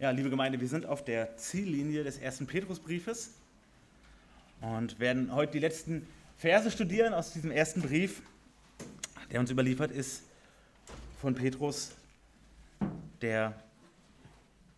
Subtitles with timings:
[0.00, 3.34] Ja, liebe Gemeinde, wir sind auf der Ziellinie des ersten Petrusbriefes
[4.62, 6.06] und werden heute die letzten
[6.38, 8.22] Verse studieren aus diesem ersten Brief,
[9.30, 10.22] der uns überliefert ist
[11.20, 11.90] von Petrus,
[13.20, 13.62] der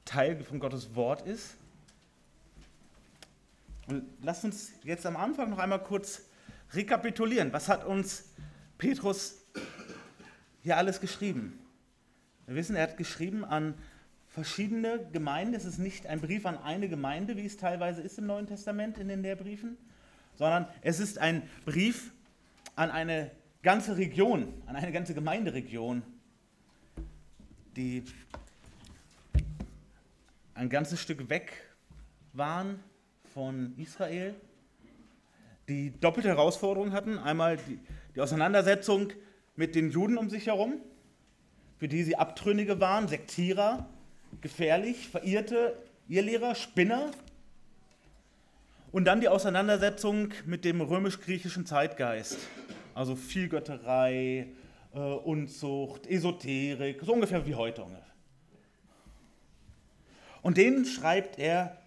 [0.04, 1.54] Teil von Gottes Wort ist.
[3.86, 6.22] Und lasst uns jetzt am Anfang noch einmal kurz
[6.72, 7.52] rekapitulieren.
[7.52, 8.24] Was hat uns
[8.76, 9.36] Petrus
[10.64, 11.60] hier alles geschrieben?
[12.46, 13.74] Wir wissen, er hat geschrieben an
[14.32, 15.54] verschiedene Gemeinden.
[15.54, 18.96] Es ist nicht ein Brief an eine Gemeinde, wie es teilweise ist im Neuen Testament
[18.98, 19.76] in den Lehrbriefen,
[20.36, 22.12] sondern es ist ein Brief
[22.74, 23.30] an eine
[23.62, 26.02] ganze Region, an eine ganze Gemeinderegion,
[27.76, 28.02] die
[30.54, 31.52] ein ganzes Stück weg
[32.32, 32.80] waren
[33.34, 34.34] von Israel,
[35.68, 37.18] die doppelte Herausforderungen hatten.
[37.18, 37.78] Einmal die,
[38.14, 39.12] die Auseinandersetzung
[39.56, 40.80] mit den Juden um sich herum,
[41.76, 43.88] für die sie Abtrünnige waren, Sektierer,
[44.40, 45.76] gefährlich, verirrte
[46.08, 47.10] Irrlehrer, Spinner.
[48.90, 52.38] Und dann die Auseinandersetzung mit dem römisch-griechischen Zeitgeist,
[52.94, 54.48] also Vielgötterei,
[54.94, 57.86] äh, Unzucht, Esoterik, so ungefähr wie heute.
[60.42, 61.78] Und denen schreibt er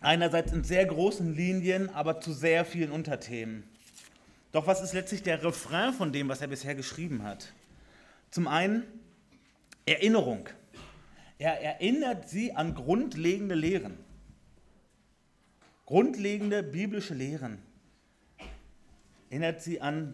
[0.00, 3.64] einerseits in sehr großen Linien, aber zu sehr vielen Unterthemen.
[4.52, 7.52] Doch was ist letztlich der Refrain von dem, was er bisher geschrieben hat?
[8.30, 8.84] Zum einen
[9.86, 10.48] Erinnerung.
[11.40, 13.96] Er erinnert sie an grundlegende Lehren.
[15.86, 17.62] Grundlegende biblische Lehren.
[19.30, 20.12] Erinnert sie an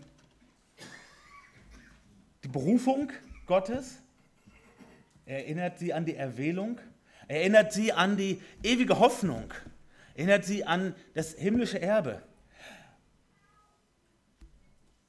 [2.45, 3.11] die Berufung
[3.47, 3.99] Gottes.
[5.25, 6.79] Er erinnert sie an die Erwählung.
[7.27, 9.53] Er erinnert sie an die ewige Hoffnung.
[10.15, 12.23] Er erinnert sie an das himmlische Erbe.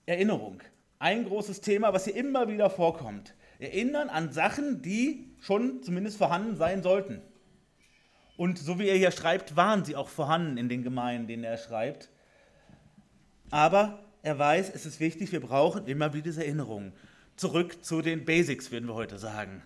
[0.08, 0.64] Erinnerung.
[0.98, 3.36] Ein großes Thema, was hier immer wieder vorkommt.
[3.60, 7.22] Erinnern an Sachen, die schon zumindest vorhanden sein sollten.
[8.38, 11.58] Und so wie er hier schreibt, waren sie auch vorhanden in den Gemeinden, denen er
[11.58, 12.10] schreibt.
[13.50, 16.94] Aber er weiß, es ist wichtig, wir brauchen immer wieder diese Erinnerungen.
[17.36, 19.64] Zurück zu den Basics, würden wir heute sagen.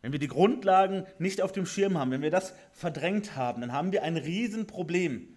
[0.00, 3.72] Wenn wir die Grundlagen nicht auf dem Schirm haben, wenn wir das verdrängt haben, dann
[3.72, 5.28] haben wir ein Riesenproblem.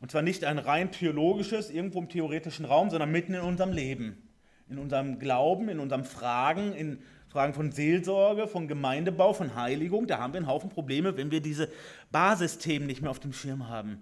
[0.00, 4.28] Und zwar nicht ein rein theologisches, irgendwo im theoretischen Raum, sondern mitten in unserem Leben,
[4.72, 10.18] in unserem Glauben, in unserem Fragen, in Fragen von Seelsorge, von Gemeindebau, von Heiligung, da
[10.18, 11.70] haben wir einen Haufen Probleme, wenn wir diese
[12.10, 13.92] Basisthemen nicht mehr auf dem Schirm haben.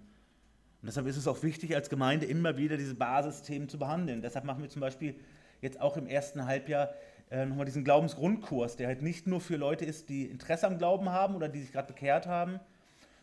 [0.82, 4.22] Und deshalb ist es auch wichtig, als Gemeinde immer wieder diese Basisthemen zu behandeln.
[4.22, 5.14] Deshalb machen wir zum Beispiel
[5.60, 6.90] jetzt auch im ersten Halbjahr
[7.30, 11.10] äh, nochmal diesen Glaubensgrundkurs, der halt nicht nur für Leute ist, die Interesse am Glauben
[11.10, 12.58] haben oder die sich gerade bekehrt haben,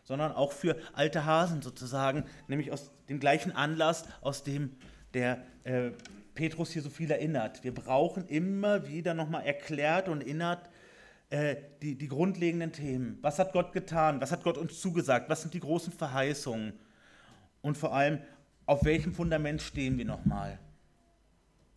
[0.03, 4.71] sondern auch für alte Hasen sozusagen, nämlich aus dem gleichen Anlass, aus dem
[5.13, 5.91] der äh,
[6.37, 7.63] Petrus hier so viel erinnert.
[7.63, 10.69] Wir brauchen immer wieder nochmal erklärt und erinnert
[11.31, 13.17] äh, die, die grundlegenden Themen.
[13.21, 14.21] Was hat Gott getan?
[14.21, 15.29] Was hat Gott uns zugesagt?
[15.29, 16.73] Was sind die großen Verheißungen?
[17.61, 18.19] Und vor allem,
[18.67, 20.59] auf welchem Fundament stehen wir nochmal?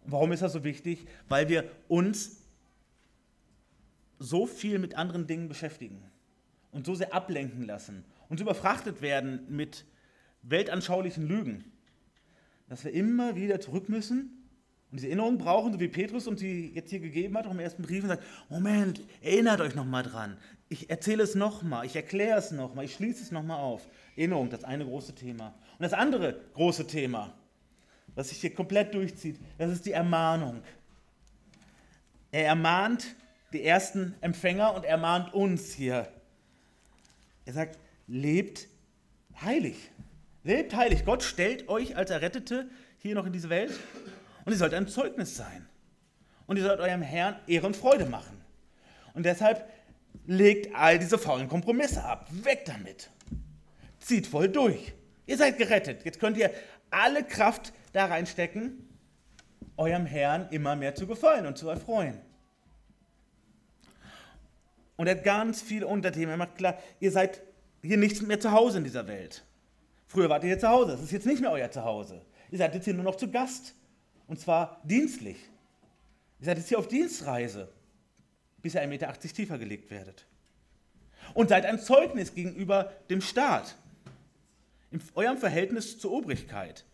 [0.05, 1.07] Warum ist das so wichtig?
[1.27, 2.43] Weil wir uns
[4.19, 6.03] so viel mit anderen Dingen beschäftigen
[6.71, 9.87] und so sehr ablenken lassen und überfrachtet werden mit
[10.43, 11.65] weltanschaulichen Lügen,
[12.69, 14.37] dass wir immer wieder zurück müssen
[14.91, 17.61] und diese Erinnerung brauchen, so wie Petrus uns die jetzt hier gegeben hat, auch im
[17.61, 20.37] ersten Brief, und sagt, Moment, erinnert euch nochmal dran.
[20.69, 23.89] Ich erzähle es nochmal, ich erkläre es nochmal, ich schließe es nochmal auf.
[24.17, 25.55] Erinnerung, das eine große Thema.
[25.79, 27.33] Und das andere große Thema,
[28.17, 30.61] was sich hier komplett durchzieht, das ist die Ermahnung.
[32.33, 33.15] Er ermahnt
[33.53, 36.09] die ersten Empfänger und ermahnt uns hier.
[37.45, 37.79] Er sagt,
[38.09, 38.67] lebt
[39.41, 39.91] heilig.
[40.43, 41.05] Lebt heilig.
[41.05, 42.69] Gott stellt euch als Errettete
[42.99, 43.73] hier noch in diese Welt
[44.45, 45.67] und ihr sollt ein Zeugnis sein.
[46.47, 48.41] Und ihr sollt eurem Herrn Ehre und Freude machen.
[49.15, 49.69] Und deshalb
[50.27, 52.29] legt all diese faulen Kompromisse ab.
[52.31, 53.11] Weg damit.
[53.99, 54.93] Zieht voll durch.
[55.27, 56.05] Ihr seid gerettet.
[56.05, 56.51] Jetzt könnt ihr
[56.91, 58.89] alle Kraft da reinstecken,
[59.77, 62.21] eurem Herrn immer mehr zu gefallen und zu erfreuen.
[64.97, 66.31] Und er hat ganz viele Unterthemen.
[66.31, 67.43] Er macht klar, ihr seid
[67.83, 69.45] hier nicht mehr zu Hause in dieser Welt.
[70.07, 70.93] Früher wart ihr hier zu Hause.
[70.93, 72.21] Das ist jetzt nicht mehr euer Zuhause.
[72.51, 73.75] Ihr seid jetzt hier nur noch zu Gast.
[74.31, 75.39] Und zwar dienstlich.
[76.39, 77.69] Ihr seid jetzt hier auf Dienstreise,
[78.63, 80.25] bis ihr 1,80 Meter tiefer gelegt werdet.
[81.35, 83.75] Und seid ein Zeugnis gegenüber dem Staat,
[84.93, 86.85] in eurem Verhältnis zur Obrigkeit.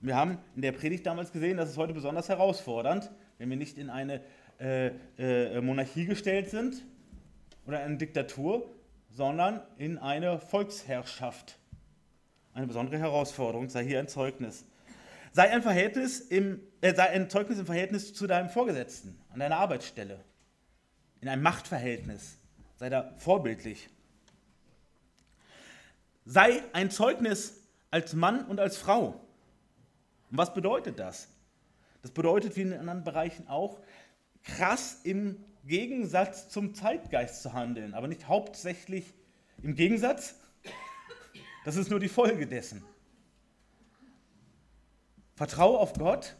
[0.00, 3.76] Wir haben in der Predigt damals gesehen, dass es heute besonders herausfordernd, wenn wir nicht
[3.76, 4.22] in eine
[4.58, 6.86] äh, äh, Monarchie gestellt sind
[7.66, 8.74] oder eine Diktatur,
[9.10, 11.58] sondern in eine Volksherrschaft.
[12.54, 14.64] Eine besondere Herausforderung, sei hier ein Zeugnis.
[15.32, 19.56] Sei ein, Verhältnis im, äh, sei ein Zeugnis im Verhältnis zu deinem Vorgesetzten, an deiner
[19.56, 20.22] Arbeitsstelle,
[21.20, 22.38] in einem Machtverhältnis
[22.82, 23.88] sei da vorbildlich.
[26.24, 27.62] Sei ein Zeugnis
[27.92, 29.20] als Mann und als Frau.
[30.30, 31.28] Und was bedeutet das?
[32.02, 33.78] Das bedeutet, wie in anderen Bereichen auch,
[34.42, 39.14] krass im Gegensatz zum Zeitgeist zu handeln, aber nicht hauptsächlich
[39.62, 40.34] im Gegensatz.
[41.64, 42.84] Das ist nur die Folge dessen.
[45.34, 46.36] Vertraue auf Gott.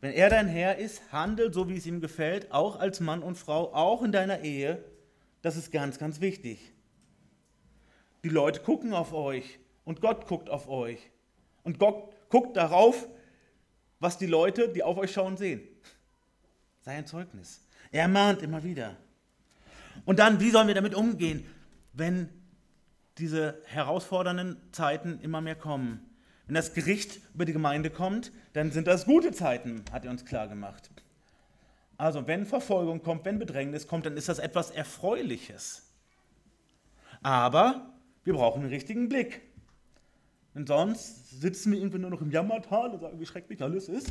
[0.00, 3.36] Wenn er dein Herr ist, handel so, wie es ihm gefällt, auch als Mann und
[3.36, 4.82] Frau, auch in deiner Ehe.
[5.42, 6.72] Das ist ganz, ganz wichtig.
[8.24, 10.98] Die Leute gucken auf euch und Gott guckt auf euch.
[11.62, 13.08] Und Gott guckt darauf,
[13.98, 15.62] was die Leute, die auf euch schauen, sehen.
[16.80, 17.66] Sei ein Zeugnis.
[17.90, 18.96] Er mahnt immer wieder.
[20.06, 21.44] Und dann, wie sollen wir damit umgehen,
[21.92, 22.28] wenn
[23.18, 26.09] diese herausfordernden Zeiten immer mehr kommen?
[26.50, 30.24] Wenn das Gericht über die Gemeinde kommt, dann sind das gute Zeiten, hat er uns
[30.24, 30.90] klar gemacht.
[31.96, 35.88] Also wenn Verfolgung kommt, wenn Bedrängnis kommt, dann ist das etwas Erfreuliches.
[37.22, 37.92] Aber
[38.24, 39.42] wir brauchen einen richtigen Blick.
[40.52, 44.10] Denn sonst sitzen wir irgendwie nur noch im Jammertal und sagen, wie schrecklich alles ist.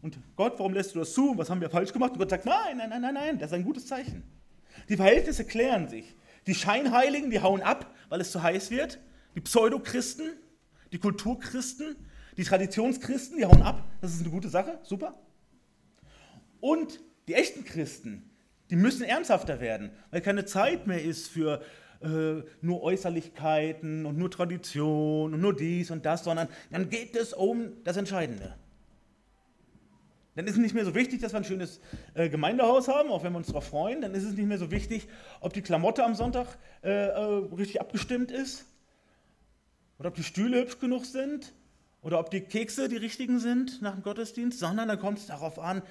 [0.00, 1.36] Und Gott, warum lässt du das zu?
[1.36, 2.12] Was haben wir falsch gemacht?
[2.12, 4.22] Und Gott sagt, nein, nein, nein, nein, nein, das ist ein gutes Zeichen.
[4.88, 6.16] Die Verhältnisse klären sich.
[6.46, 8.98] Die Scheinheiligen, die hauen ab, weil es zu heiß wird.
[9.34, 10.38] Die Pseudochristen,
[10.94, 11.96] die Kulturchristen,
[12.36, 13.82] die Traditionschristen, die hauen ab.
[14.00, 15.12] Das ist eine gute Sache, super.
[16.60, 18.30] Und die echten Christen,
[18.70, 21.60] die müssen ernsthafter werden, weil keine Zeit mehr ist für
[22.00, 27.32] äh, nur Äußerlichkeiten und nur Tradition und nur dies und das, sondern dann geht es
[27.32, 28.54] um das Entscheidende.
[30.36, 31.80] Dann ist es nicht mehr so wichtig, dass wir ein schönes
[32.14, 34.00] äh, Gemeindehaus haben, auch wenn wir uns darauf freuen.
[34.00, 35.08] Dann ist es nicht mehr so wichtig,
[35.40, 37.20] ob die Klamotte am Sonntag äh, äh,
[37.52, 38.66] richtig abgestimmt ist
[39.98, 41.52] oder ob die Stühle hübsch genug sind
[42.02, 45.58] oder ob die Kekse die richtigen sind nach dem Gottesdienst, sondern dann kommt es darauf
[45.58, 45.82] an,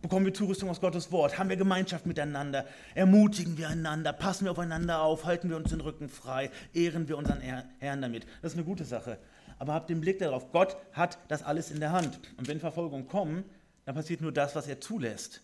[0.00, 4.52] bekommen wir Zurüstung aus Gottes Wort, haben wir Gemeinschaft miteinander, ermutigen wir einander, passen wir
[4.52, 8.26] aufeinander auf, halten wir uns den Rücken frei, ehren wir unseren Herrn damit.
[8.42, 9.18] Das ist eine gute Sache
[9.58, 10.50] aber habt den Blick darauf.
[10.52, 12.20] Gott hat das alles in der Hand.
[12.36, 13.44] Und wenn Verfolgungen kommen,
[13.84, 15.42] dann passiert nur das, was er zulässt.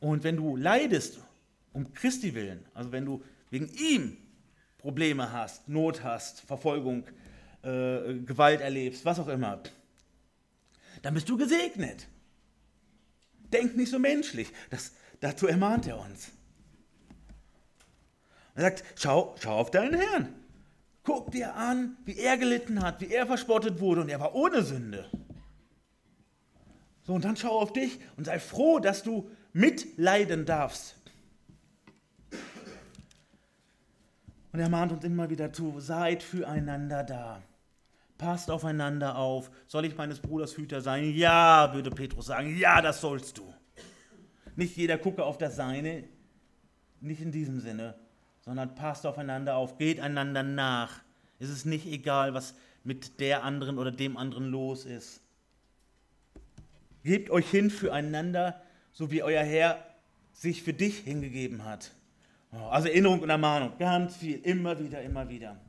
[0.00, 1.18] Und wenn du leidest
[1.72, 4.16] um Christi willen, also wenn du wegen ihm
[4.88, 7.04] Probleme hast, Not hast, Verfolgung,
[7.60, 9.60] äh, Gewalt erlebst, was auch immer,
[11.02, 12.08] dann bist du gesegnet.
[13.52, 14.50] Denk nicht so menschlich.
[14.70, 16.30] Das, dazu ermahnt er uns.
[18.54, 20.34] Er sagt, schau, schau auf deinen Herrn.
[21.02, 24.62] Guck dir an, wie er gelitten hat, wie er verspottet wurde und er war ohne
[24.62, 25.10] Sünde.
[27.02, 30.94] So, und dann schau auf dich und sei froh, dass du mitleiden darfst.
[34.58, 37.40] Und er mahnt uns immer wieder zu, seid füreinander da.
[38.16, 39.52] Passt aufeinander auf.
[39.68, 41.14] Soll ich meines Bruders Hüter sein?
[41.14, 42.58] Ja, würde Petrus sagen.
[42.58, 43.54] Ja, das sollst du.
[44.56, 46.02] Nicht jeder gucke auf das Seine,
[47.00, 47.94] nicht in diesem Sinne,
[48.40, 51.02] sondern passt aufeinander auf, geht einander nach.
[51.38, 55.22] Es ist nicht egal, was mit der anderen oder dem anderen los ist.
[57.04, 58.60] Gebt euch hin füreinander,
[58.90, 59.78] so wie euer Herr
[60.32, 61.92] sich für dich hingegeben hat.
[62.50, 65.60] Also Erinnerung und Ermahnung, ganz viel, immer wieder, immer wieder.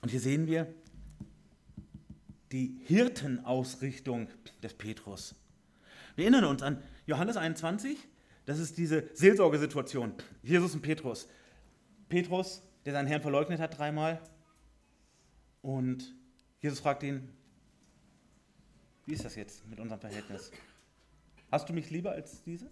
[0.00, 0.72] Und hier sehen wir
[2.52, 4.28] die Hirtenausrichtung
[4.62, 5.34] des Petrus.
[6.14, 7.98] Wir erinnern uns an Johannes 21,
[8.46, 10.12] das ist diese Seelsorgesituation.
[10.42, 11.28] Jesus und Petrus.
[12.08, 14.20] Petrus, der seinen Herrn verleugnet hat dreimal.
[15.62, 16.14] Und
[16.60, 17.28] Jesus fragt ihn,
[19.06, 20.52] wie ist das jetzt mit unserem Verhältnis?
[21.50, 22.70] Hast du mich lieber als diese?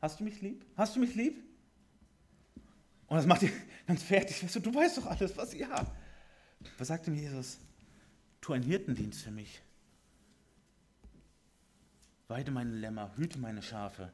[0.00, 0.64] Hast du mich lieb?
[0.76, 1.42] Hast du mich lieb?
[3.08, 3.52] Und das macht ihn
[3.86, 4.42] ganz fertig.
[4.42, 5.86] Weißt du, du weißt doch alles, was ja.
[6.76, 7.58] Was sagt ihm Jesus?
[8.40, 9.60] Tu einen Hirtendienst für mich.
[12.28, 14.12] Weide meine Lämmer, hüte meine Schafe.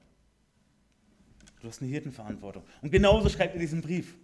[1.60, 2.62] Du hast eine Hirtenverantwortung.
[2.82, 4.14] Und genauso schreibt er diesen Brief.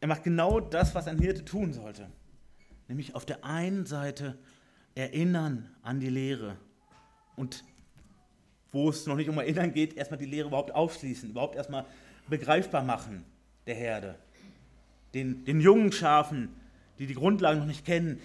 [0.00, 2.10] Er macht genau das, was ein Hirte tun sollte.
[2.88, 4.36] Nämlich auf der einen Seite
[4.94, 6.58] erinnern an die Lehre
[7.36, 7.64] und
[8.72, 11.86] wo es noch nicht um Erinnern geht, erstmal die Lehre überhaupt aufschließen, überhaupt erstmal
[12.28, 13.24] begreifbar machen
[13.66, 14.14] der Herde.
[15.14, 16.48] Den, den jungen Schafen,
[16.98, 18.20] die die Grundlagen noch nicht kennen,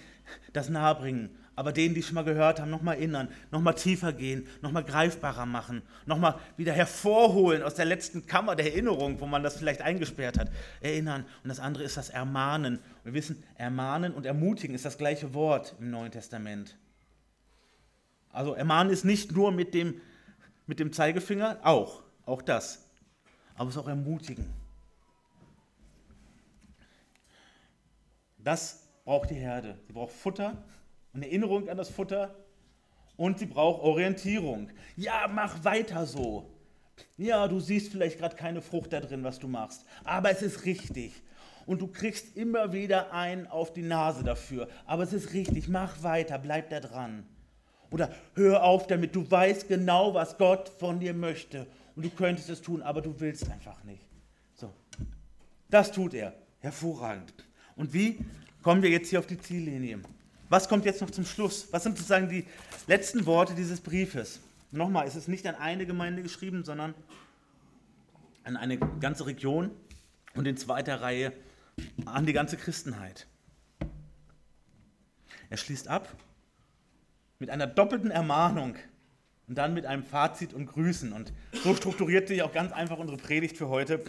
[0.52, 4.84] das nahebringen aber denen, die schon mal gehört haben, nochmal erinnern, nochmal tiefer gehen, nochmal
[4.84, 9.82] greifbarer machen, nochmal wieder hervorholen aus der letzten Kammer der Erinnerung, wo man das vielleicht
[9.82, 11.24] eingesperrt hat, erinnern.
[11.42, 12.78] Und das andere ist das Ermahnen.
[13.02, 16.78] Wir wissen, ermahnen und ermutigen ist das gleiche Wort im Neuen Testament.
[18.30, 20.00] Also ermahnen ist nicht nur mit dem,
[20.68, 22.87] mit dem Zeigefinger, auch, auch das.
[23.58, 24.46] Aber es auch ermutigen.
[28.38, 29.76] Das braucht die Herde.
[29.86, 30.56] Sie braucht Futter,
[31.12, 32.34] eine Erinnerung an das Futter
[33.16, 34.70] und sie braucht Orientierung.
[34.96, 36.48] Ja, mach weiter so.
[37.16, 40.64] Ja, du siehst vielleicht gerade keine Frucht da drin, was du machst, aber es ist
[40.64, 41.12] richtig.
[41.66, 44.68] Und du kriegst immer wieder einen auf die Nase dafür.
[44.86, 47.26] Aber es ist richtig, mach weiter, bleib da dran.
[47.90, 51.66] Oder hör auf damit, du weißt genau, was Gott von dir möchte.
[51.98, 54.06] Und du könntest es tun, aber du willst einfach nicht.
[54.54, 54.72] So.
[55.68, 56.32] Das tut er.
[56.60, 57.34] Hervorragend.
[57.74, 58.24] Und wie
[58.62, 59.98] kommen wir jetzt hier auf die Ziellinie?
[60.48, 61.66] Was kommt jetzt noch zum Schluss?
[61.72, 62.46] Was sind sozusagen die
[62.86, 64.38] letzten Worte dieses Briefes?
[64.70, 66.94] Nochmal, es ist nicht an eine Gemeinde geschrieben, sondern
[68.44, 69.72] an eine ganze Region
[70.36, 71.32] und in zweiter Reihe
[72.04, 73.26] an die ganze Christenheit.
[75.50, 76.14] Er schließt ab
[77.40, 78.76] mit einer doppelten Ermahnung
[79.48, 81.12] und dann mit einem Fazit und Grüßen.
[81.12, 81.32] Und
[81.64, 84.04] so strukturiert sich auch ganz einfach unsere Predigt für heute.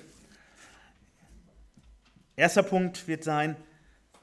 [2.36, 3.55] Erster Punkt wird sein,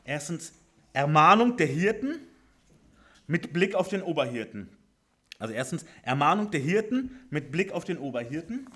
[0.05, 0.53] erstens
[0.93, 2.19] Ermahnung der Hirten
[3.27, 4.69] mit Blick auf den Oberhirten.
[5.39, 8.67] Also erstens Ermahnung der Hirten mit Blick auf den Oberhirten.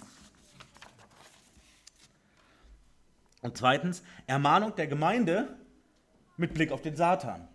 [3.43, 5.57] Und zweitens Ermahnung der Gemeinde
[6.37, 7.49] mit Blick auf den Satan.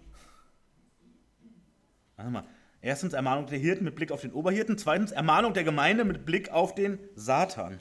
[2.18, 2.46] Also mal,
[2.86, 6.52] erstens Ermahnung der Hirten mit Blick auf den Oberhirten, zweitens Ermahnung der Gemeinde mit Blick
[6.52, 7.80] auf den Satan.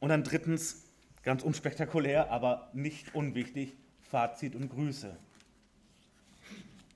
[0.00, 0.82] Und dann drittens,
[1.22, 3.74] ganz unspektakulär, aber nicht unwichtig,
[4.10, 5.16] Fazit und Grüße.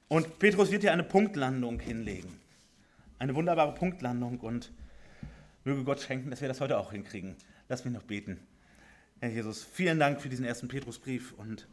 [0.09, 2.41] Und Petrus wird hier eine Punktlandung hinlegen.
[3.21, 4.73] Eine wunderbare Punktlandung und
[5.65, 7.37] möge Gott schenken, dass wir das heute auch hinkriegen.
[7.69, 8.41] Lass mich noch beten.
[9.21, 11.69] Herr Jesus, vielen Dank für diesen ersten Petrusbrief und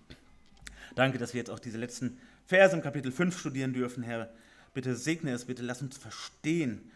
[0.95, 4.29] danke, dass wir jetzt auch diese letzten Verse im Kapitel 5 studieren dürfen, Herr.
[4.73, 6.91] Bitte segne es, bitte lass uns verstehen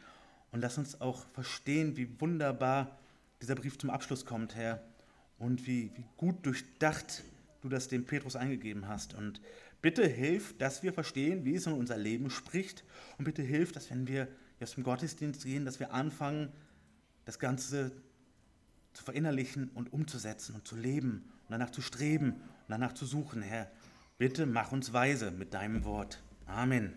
[0.51, 3.00] und lass uns auch verstehen, wie wunderbar
[3.41, 4.84] dieser Brief zum Abschluss kommt, Herr,
[5.39, 7.24] und wie, wie gut durchdacht
[7.62, 9.13] du das dem Petrus eingegeben hast.
[9.15, 9.41] Und
[9.82, 12.84] bitte hilf, dass wir verstehen, wie es in unser Leben spricht.
[13.18, 14.27] Und bitte hilf, dass wenn wir
[14.62, 16.51] aus dem Gottesdienst gehen, dass wir anfangen,
[17.25, 17.91] das Ganze
[18.94, 23.41] zu verinnerlichen und umzusetzen und zu leben und danach zu streben und danach zu suchen,
[23.41, 23.72] Herr.
[24.20, 26.22] Bitte mach uns weise mit deinem Wort.
[26.46, 26.94] Amen.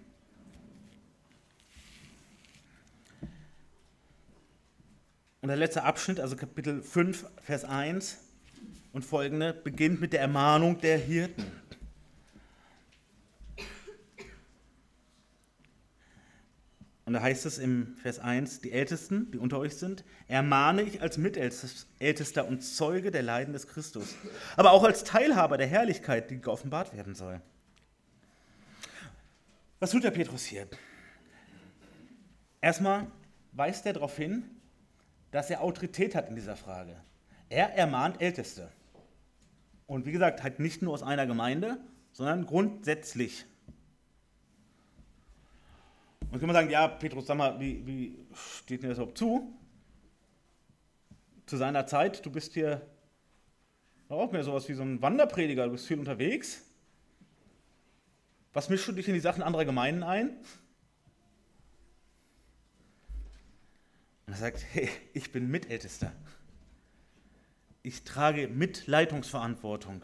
[5.41, 8.19] Und der letzte Abschnitt, also Kapitel 5, Vers 1
[8.93, 11.62] und folgende, beginnt mit der Ermahnung der Hirten.
[17.13, 21.03] Und da heißt es im Vers 1, die Ältesten, die unter euch sind, ermahne ich
[21.03, 24.15] als Mitältester und Zeuge der Leiden des Christus,
[24.57, 27.43] aber auch als Teilhaber der Herrlichkeit, die geoffenbart werden soll.
[29.79, 30.67] Was tut der Petrus hier?
[32.63, 33.09] Erstmal
[33.53, 34.45] weist er darauf hin,
[35.33, 36.97] dass er Autorität hat in dieser Frage.
[37.51, 38.73] Er ermahnt Älteste.
[39.87, 41.79] Und wie gesagt, halt nicht nur aus einer Gemeinde,
[42.13, 43.45] sondern grundsätzlich.
[46.33, 49.55] Und kann man sagen, ja, Petrus, sag mal, wie, wie steht dir das überhaupt zu?
[51.45, 52.81] Zu seiner Zeit, du bist hier
[54.09, 56.63] auch mehr sowas wie so ein Wanderprediger, du bist viel unterwegs.
[58.55, 60.31] Was mischst du dich in die Sachen anderer Gemeinden ein?
[64.27, 66.13] Und er sagt, hey, ich bin Mitältester.
[67.83, 70.03] Ich trage Mitleitungsverantwortung.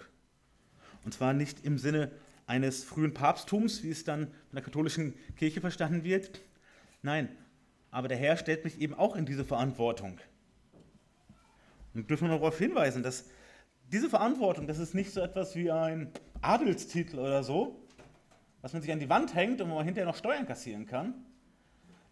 [1.06, 2.10] Und zwar nicht im Sinne
[2.48, 6.40] eines frühen Papsttums, wie es dann in der katholischen Kirche verstanden wird.
[7.02, 7.28] Nein,
[7.90, 10.18] aber der Herr stellt mich eben auch in diese Verantwortung.
[11.94, 13.26] Und dürfen wir darauf hinweisen, dass
[13.92, 17.78] diese Verantwortung, das ist nicht so etwas wie ein Adelstitel oder so,
[18.62, 21.14] was man sich an die Wand hängt und wo man hinterher noch Steuern kassieren kann.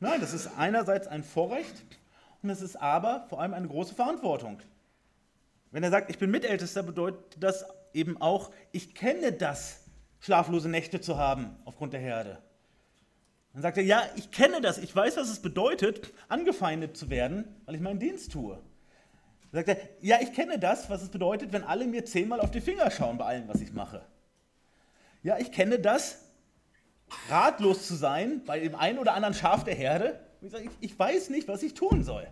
[0.00, 1.82] Nein, das ist einerseits ein Vorrecht
[2.42, 4.60] und es ist aber vor allem eine große Verantwortung.
[5.70, 7.64] Wenn er sagt, ich bin Mitältester, bedeutet das
[7.94, 9.85] eben auch, ich kenne das,
[10.20, 12.42] schlaflose Nächte zu haben aufgrund der Herde.
[13.52, 17.44] Dann sagt er, ja, ich kenne das, ich weiß, was es bedeutet, angefeindet zu werden,
[17.64, 18.60] weil ich meinen Dienst tue.
[19.50, 22.50] Dann sagt er, ja, ich kenne das, was es bedeutet, wenn alle mir zehnmal auf
[22.50, 24.04] die Finger schauen bei allem, was ich mache.
[25.22, 26.26] Ja, ich kenne das,
[27.28, 30.20] ratlos zu sein bei dem einen oder anderen Schaf der Herde.
[30.42, 32.26] Ich, sage, ich, ich weiß nicht, was ich tun soll.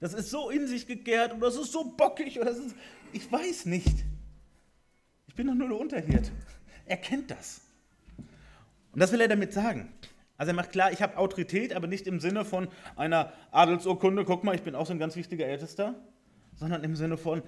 [0.00, 2.74] Das ist so in sich gekehrt und das ist so bockig oder das ist,
[3.12, 4.04] ich weiß nicht.
[5.30, 6.32] Ich bin doch nur der Unterhirt.
[6.86, 7.60] Er kennt das.
[8.90, 9.94] Und das will er damit sagen.
[10.36, 14.42] Also er macht klar, ich habe Autorität, aber nicht im Sinne von einer Adelsurkunde, guck
[14.42, 15.94] mal, ich bin auch so ein ganz wichtiger Ältester,
[16.56, 17.44] sondern im Sinne von,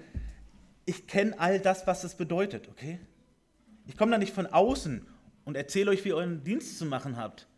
[0.85, 3.01] ich kenne all das, was es bedeutet, okay?
[3.85, 5.05] Ich komme da nicht von außen
[5.43, 7.49] und erzähle euch, wie ihr euren Dienst zu machen habt,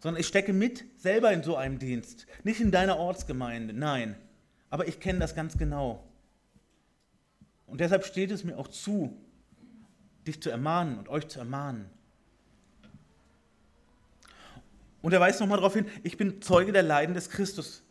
[0.00, 2.26] sondern ich stecke mit selber in so einem Dienst.
[2.42, 4.16] Nicht in deiner Ortsgemeinde, nein.
[4.68, 6.02] Aber ich kenne das ganz genau.
[7.66, 9.16] Und deshalb steht es mir auch zu,
[10.26, 11.88] dich zu ermahnen und euch zu ermahnen.
[15.02, 17.82] Und er weist nochmal darauf hin, ich bin Zeuge der Leiden des Christus.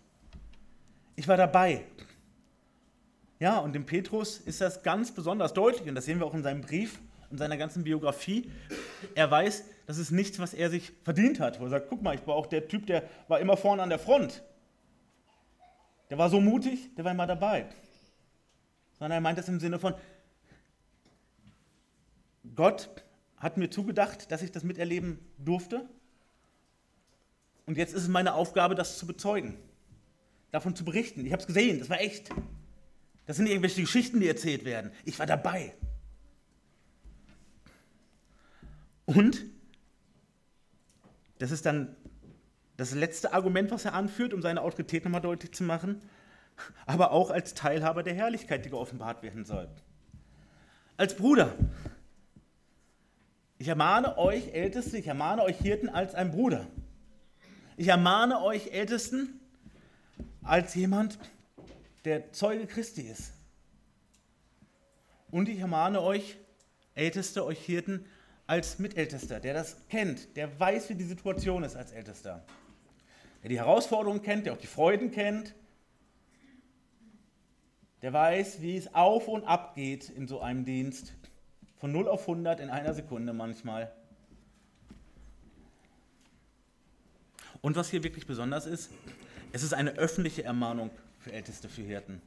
[1.15, 1.85] Ich war dabei.
[3.39, 6.43] Ja, und dem Petrus ist das ganz besonders deutlich, und das sehen wir auch in
[6.43, 6.99] seinem Brief
[7.29, 8.49] und seiner ganzen Biografie.
[9.15, 11.59] Er weiß, das ist nichts, was er sich verdient hat.
[11.59, 13.89] Wo er sagt, guck mal, ich war auch der Typ, der war immer vorne an
[13.89, 14.43] der Front.
[16.09, 17.65] Der war so mutig, der war immer dabei.
[18.97, 19.93] Sondern er meint das im Sinne von,
[22.55, 22.89] Gott
[23.37, 25.87] hat mir zugedacht, dass ich das miterleben durfte.
[27.65, 29.57] Und jetzt ist es meine Aufgabe, das zu bezeugen,
[30.51, 31.25] davon zu berichten.
[31.25, 32.29] Ich habe es gesehen, das war echt.
[33.25, 34.91] Das sind irgendwelche Geschichten, die erzählt werden.
[35.05, 35.73] Ich war dabei.
[39.05, 39.45] Und
[41.39, 41.95] das ist dann
[42.77, 46.01] das letzte Argument, was er anführt, um seine Autorität nochmal deutlich zu machen,
[46.85, 49.69] aber auch als Teilhaber der Herrlichkeit, die geoffenbart werden soll.
[50.97, 51.55] Als Bruder.
[53.57, 56.67] Ich ermahne euch Älteste, ich ermahne euch Hirten als ein Bruder.
[57.77, 59.39] Ich ermahne euch Ältesten
[60.41, 61.17] als jemand,
[62.05, 63.33] der Zeuge Christi ist.
[65.31, 66.37] Und ich ermahne euch
[66.95, 68.05] Älteste, euch Hirten
[68.45, 72.43] als Mitältester, der das kennt, der weiß, wie die Situation ist als Ältester.
[73.41, 75.55] Der die Herausforderungen kennt, der auch die Freuden kennt,
[78.01, 81.13] der weiß, wie es auf und ab geht in so einem Dienst.
[81.83, 83.91] Von 0 auf 100 in einer Sekunde manchmal.
[87.59, 88.89] Und was hier wirklich besonders ist,
[89.51, 92.21] es ist eine öffentliche Ermahnung für Älteste, für Hirten.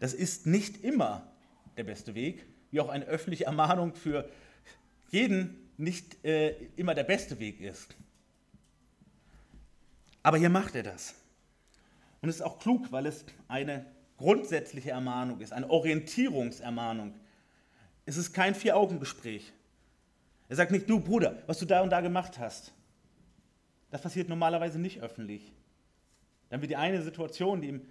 [0.00, 1.30] Das ist nicht immer
[1.76, 4.26] der beste Weg, wie auch eine öffentliche Ermahnung für
[5.10, 7.94] jeden nicht äh, immer der beste Weg ist.
[10.22, 11.14] Aber hier macht er das.
[12.22, 13.84] Und es ist auch klug, weil es eine
[14.16, 17.12] grundsätzliche Ermahnung ist, eine Orientierungsermahnung.
[18.06, 19.52] Es ist kein Vier-Augen-Gespräch.
[20.48, 22.72] Er sagt nicht, du Bruder, was du da und da gemacht hast.
[23.90, 25.52] Das passiert normalerweise nicht öffentlich.
[26.50, 27.82] Dann wird die eine Situation, die im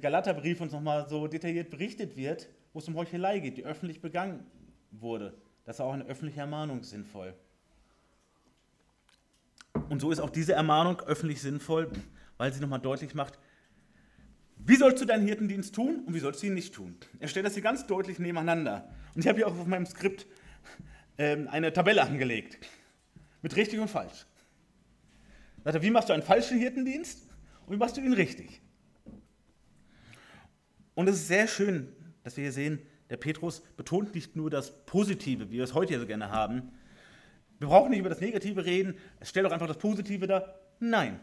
[0.00, 4.46] Galaterbrief uns nochmal so detailliert berichtet wird, wo es um Heuchelei geht, die öffentlich begangen
[4.90, 5.34] wurde.
[5.64, 7.34] Das ist auch eine öffentliche Ermahnung sinnvoll.
[9.88, 11.90] Und so ist auch diese Ermahnung öffentlich sinnvoll,
[12.36, 13.38] weil sie nochmal deutlich macht,
[14.58, 16.96] wie sollst du deinen Hirtendienst tun und wie sollst du ihn nicht tun?
[17.20, 18.90] Er stellt das hier ganz deutlich nebeneinander.
[19.18, 20.28] Und ich habe hier auch auf meinem Skript
[21.18, 22.56] ähm, eine Tabelle angelegt.
[23.42, 24.26] Mit richtig und falsch.
[25.64, 27.26] Sagt er, wie machst du einen falschen Hirtendienst
[27.66, 28.62] und wie machst du ihn richtig?
[30.94, 32.78] Und es ist sehr schön, dass wir hier sehen,
[33.10, 36.70] der Petrus betont nicht nur das Positive, wie wir es heute ja so gerne haben.
[37.58, 40.60] Wir brauchen nicht über das Negative reden, es stellt doch einfach das Positive dar.
[40.78, 41.18] Nein,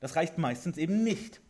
[0.00, 1.42] das reicht meistens eben nicht.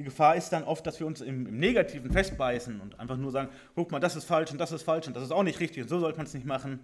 [0.00, 3.30] Die Gefahr ist dann oft, dass wir uns im, im, Negativen festbeißen und einfach nur
[3.30, 5.60] sagen, guck mal, das ist falsch und das ist falsch und das ist auch nicht
[5.60, 6.80] richtig und so sollte man es nicht machen.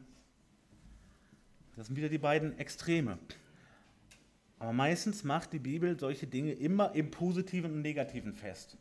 [1.77, 3.19] Das sind wieder die beiden Extreme.
[4.59, 8.77] Aber meistens macht die Bibel solche Dinge immer im Positiven und Negativen fest.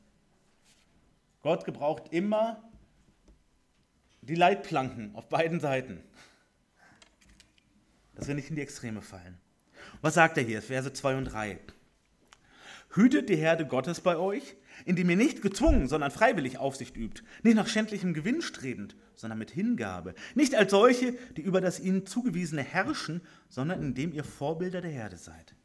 [1.42, 2.62] Gott gebraucht immer
[4.22, 6.02] die Leitplanken auf beiden Seiten,
[8.16, 9.38] dass wir nicht in die Extreme fallen.
[10.02, 10.62] Was sagt er hier?
[10.62, 11.58] Verse 2 und 3.
[12.96, 14.56] Hütet die Herde Gottes bei euch,
[14.86, 19.52] indem ihr nicht gezwungen, sondern freiwillig Aufsicht übt, nicht nach schändlichem Gewinn strebend, sondern mit
[19.52, 24.92] Hingabe, nicht als solche, die über das ihnen zugewiesene herrschen, sondern indem ihr Vorbilder der
[24.92, 25.56] Herde seid.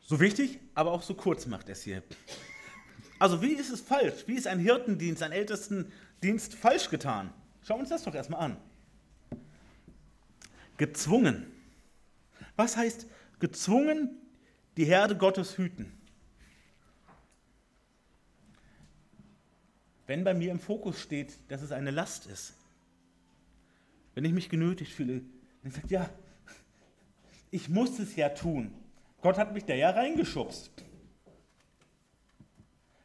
[0.00, 2.02] So wichtig, aber auch so kurz macht es hier.
[3.18, 4.24] Also wie ist es falsch?
[4.26, 7.32] Wie ist ein Hirtendienst, ein Ältestendienst falsch getan?
[7.62, 8.56] Schauen wir uns das doch erstmal an.
[10.76, 11.57] Gezwungen.
[12.58, 13.06] Was heißt
[13.38, 14.10] gezwungen,
[14.76, 15.92] die Herde Gottes hüten?
[20.08, 22.54] Wenn bei mir im Fokus steht, dass es eine Last ist,
[24.14, 25.22] wenn ich mich genötigt fühle,
[25.62, 26.10] dann sagt ja,
[27.52, 28.74] ich muss es ja tun.
[29.20, 30.72] Gott hat mich da ja reingeschubst.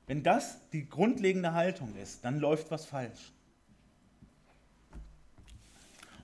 [0.08, 3.32] Wenn das die grundlegende Haltung ist, dann läuft was falsch.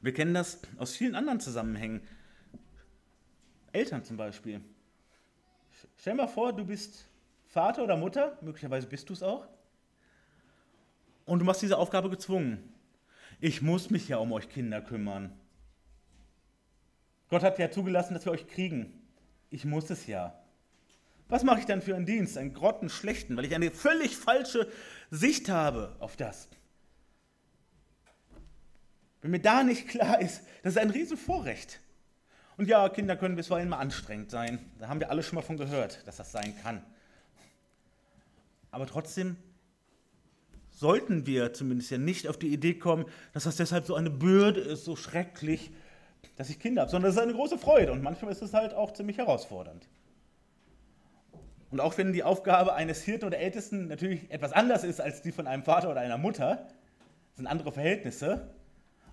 [0.01, 2.01] Wir kennen das aus vielen anderen Zusammenhängen.
[3.71, 4.61] Eltern zum Beispiel.
[5.97, 7.07] Stell mal vor, du bist
[7.47, 9.47] Vater oder Mutter, möglicherweise bist du es auch,
[11.25, 12.73] und du machst diese Aufgabe gezwungen.
[13.39, 15.39] Ich muss mich ja um euch Kinder kümmern.
[17.29, 18.99] Gott hat ja zugelassen, dass wir euch kriegen
[19.49, 20.35] ich muss es ja.
[21.27, 22.37] Was mache ich dann für einen Dienst?
[22.37, 24.71] Einen grottenschlechten, weil ich eine völlig falsche
[25.11, 26.47] Sicht habe auf das.
[29.21, 31.81] Wenn mir da nicht klar ist, das ist ein Riesenvorrecht.
[32.59, 34.59] Und ja, Kinder können bisweilen mal anstrengend sein.
[34.79, 36.83] Da haben wir alle schon mal von gehört, dass das sein kann.
[38.69, 39.37] Aber trotzdem
[40.69, 44.59] sollten wir zumindest ja nicht auf die Idee kommen, dass das deshalb so eine Bürde
[44.59, 45.71] ist, so schrecklich,
[46.35, 48.73] dass ich Kinder habe, sondern es ist eine große Freude und manchmal ist es halt
[48.73, 49.87] auch ziemlich herausfordernd.
[51.71, 55.31] Und auch wenn die Aufgabe eines Hirten oder Ältesten natürlich etwas anders ist als die
[55.31, 56.67] von einem Vater oder einer Mutter,
[57.35, 58.53] sind andere Verhältnisse,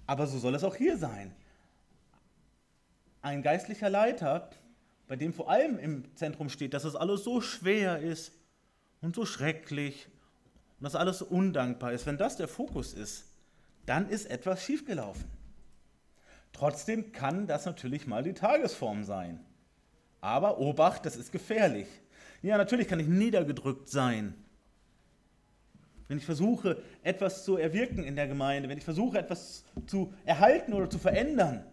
[0.04, 1.32] aber so soll es auch hier sein.
[3.22, 4.50] Ein geistlicher Leiter,
[5.08, 8.32] bei dem vor allem im Zentrum steht, dass es alles so schwer ist
[9.00, 10.08] und so schrecklich
[10.78, 13.24] und dass alles so undankbar ist, wenn das der Fokus ist,
[13.86, 15.24] dann ist etwas schiefgelaufen.
[16.52, 19.40] Trotzdem kann das natürlich mal die Tagesform sein.
[20.20, 21.86] Aber Obacht, das ist gefährlich.
[22.42, 24.34] Ja, natürlich kann ich niedergedrückt sein.
[26.08, 30.72] Wenn ich versuche, etwas zu erwirken in der Gemeinde, wenn ich versuche, etwas zu erhalten
[30.72, 31.64] oder zu verändern,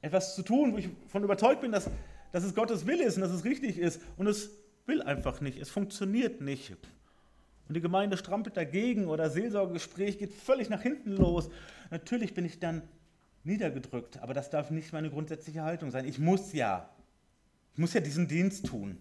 [0.00, 1.90] etwas zu tun, wo ich von überzeugt bin, dass,
[2.32, 4.50] dass es Gottes Wille ist und dass es richtig ist und es
[4.86, 6.76] will einfach nicht, es funktioniert nicht.
[7.68, 11.50] Und die Gemeinde strampelt dagegen oder Seelsorgegespräch geht völlig nach hinten los.
[11.90, 12.82] Natürlich bin ich dann
[13.44, 16.06] niedergedrückt, aber das darf nicht meine grundsätzliche Haltung sein.
[16.06, 16.88] Ich muss ja,
[17.74, 18.96] ich muss ja diesen Dienst tun.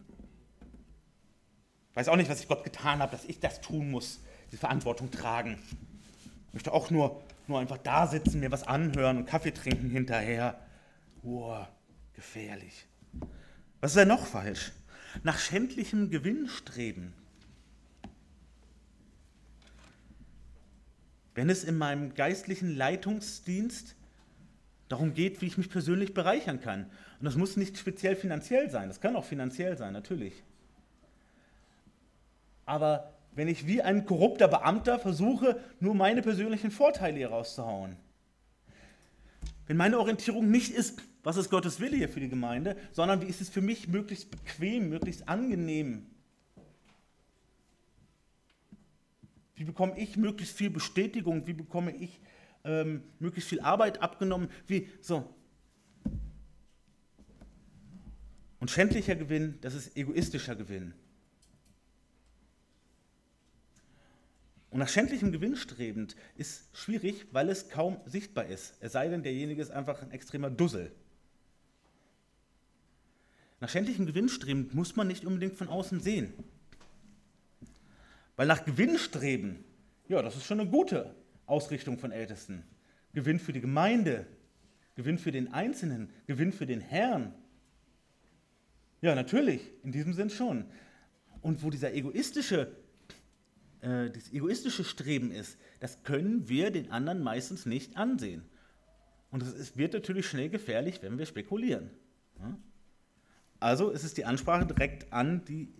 [1.91, 4.19] Ich weiß auch nicht, was ich Gott getan habe, dass ich das tun muss,
[4.51, 5.57] die Verantwortung tragen.
[6.49, 10.60] Ich möchte auch nur, nur einfach da sitzen, mir was anhören und Kaffee trinken hinterher.
[11.23, 11.65] Oh,
[12.13, 12.86] gefährlich.
[13.82, 14.71] Was ist denn noch falsch?
[15.23, 17.13] Nach schändlichem Gewinn streben.
[21.36, 23.95] Wenn es in meinem geistlichen Leitungsdienst
[24.89, 26.86] darum geht, wie ich mich persönlich bereichern kann.
[27.19, 30.43] Und das muss nicht speziell finanziell sein, das kann auch finanziell sein, natürlich.
[32.65, 37.97] Aber wenn ich wie ein korrupter Beamter versuche, nur meine persönlichen Vorteile hier rauszuhauen,
[39.67, 43.25] wenn meine Orientierung nicht ist, was ist Gottes Wille hier für die Gemeinde, sondern wie
[43.25, 46.08] ist es für mich möglichst bequem, möglichst angenehm,
[49.58, 51.47] Wie bekomme ich möglichst viel Bestätigung?
[51.47, 52.21] Wie bekomme ich
[52.63, 54.49] ähm, möglichst viel Arbeit abgenommen?
[54.67, 55.34] Wie so.
[58.60, 60.93] Und schändlicher Gewinn, das ist egoistischer Gewinn.
[64.78, 68.76] Und nach schändlichem Gewinn strebend ist schwierig, weil es kaum sichtbar ist.
[68.80, 70.92] Es sei denn, derjenige ist einfach ein extremer Dussel.
[73.60, 76.32] Nach schändlichem Gewinn strebend muss man nicht unbedingt von außen sehen.
[78.36, 79.63] Weil nach Gewinn streben,
[80.10, 81.16] ja, das ist schon eine gute
[81.48, 82.62] Ausrichtung von Ältesten.
[83.13, 84.28] Gewinn für die Gemeinde,
[84.94, 87.34] Gewinn für den Einzelnen, Gewinn für den Herrn.
[89.02, 90.66] Ja, natürlich, in diesem Sinn schon.
[91.42, 92.76] Und wo dieser egoistische,
[93.82, 98.44] äh, dieses egoistische Streben ist, das können wir den anderen meistens nicht ansehen.
[99.32, 101.92] Und es wird natürlich schnell gefährlich, wenn wir spekulieren.
[103.60, 105.74] Also ist es die Ansprache direkt an die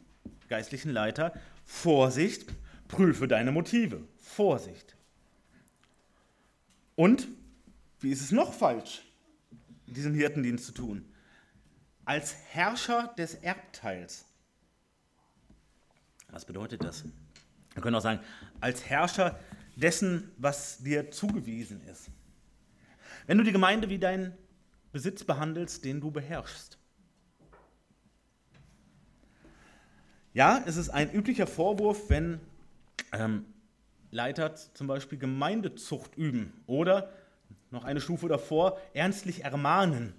[0.48, 1.34] geistlichen Leiter,
[1.64, 2.54] Vorsicht,
[2.88, 4.02] prüfe deine Motive.
[4.18, 4.96] Vorsicht.
[6.96, 7.28] Und
[8.00, 9.04] wie ist es noch falsch,
[9.86, 11.06] diesen Hirtendienst zu tun?
[12.06, 14.26] Als Herrscher des Erbteils.
[16.30, 17.04] Was bedeutet das?
[17.78, 18.22] Wir können auch sagen,
[18.60, 19.40] als Herrscher
[19.76, 22.10] dessen, was dir zugewiesen ist.
[23.28, 24.36] Wenn du die Gemeinde wie deinen
[24.92, 26.80] Besitz behandelst, den du beherrschst.
[30.34, 32.40] Ja, es ist ein üblicher Vorwurf, wenn
[33.13, 33.46] ähm,
[34.10, 37.12] Leiter zum Beispiel Gemeindezucht üben oder
[37.70, 40.16] noch eine Stufe davor ernstlich ermahnen.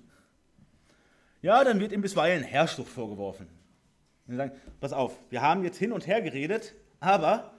[1.42, 3.49] Ja, dann wird ihm bisweilen Herrschsucht vorgeworfen.
[4.29, 7.52] Sie sagen, pass auf, wir haben jetzt hin und her geredet, aber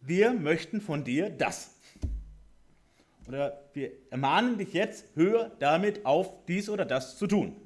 [0.00, 1.74] wir möchten von dir das.
[3.28, 7.56] Oder wir ermahnen dich jetzt, hör damit auf, dies oder das zu tun.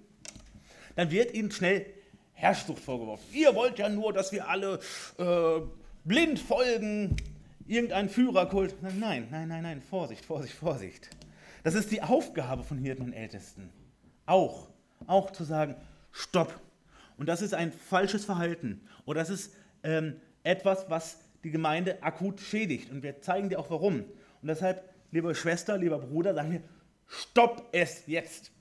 [0.97, 1.87] Dann wird ihnen schnell
[2.33, 3.25] Herrschsucht vorgeworfen.
[3.33, 4.81] Ihr wollt ja nur, dass wir alle
[5.19, 5.61] äh,
[6.05, 7.17] blind folgen,
[7.67, 8.75] irgendein Führerkult.
[8.83, 11.11] Nein, nein, nein, nein, Vorsicht, Vorsicht, Vorsicht.
[11.63, 13.71] Das ist die Aufgabe von Hirten und Ältesten.
[14.25, 14.69] Auch,
[15.07, 15.77] auch zu sagen,
[16.11, 16.59] stopp.
[17.19, 18.81] Und das ist ein falsches Verhalten.
[19.05, 22.91] Oder das ist ähm, etwas, was die Gemeinde akut schädigt.
[22.91, 24.01] Und wir zeigen dir auch warum.
[24.43, 26.63] Und deshalb, liebe Schwester, lieber Bruder, sagen wir,
[27.07, 28.53] stopp es jetzt.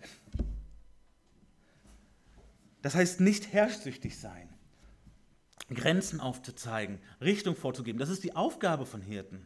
[2.82, 4.50] Das heißt nicht herrschsüchtig sein,
[5.74, 8.00] Grenzen aufzuzeigen, Richtung vorzugeben.
[8.00, 9.46] Das ist die Aufgabe von Hirten.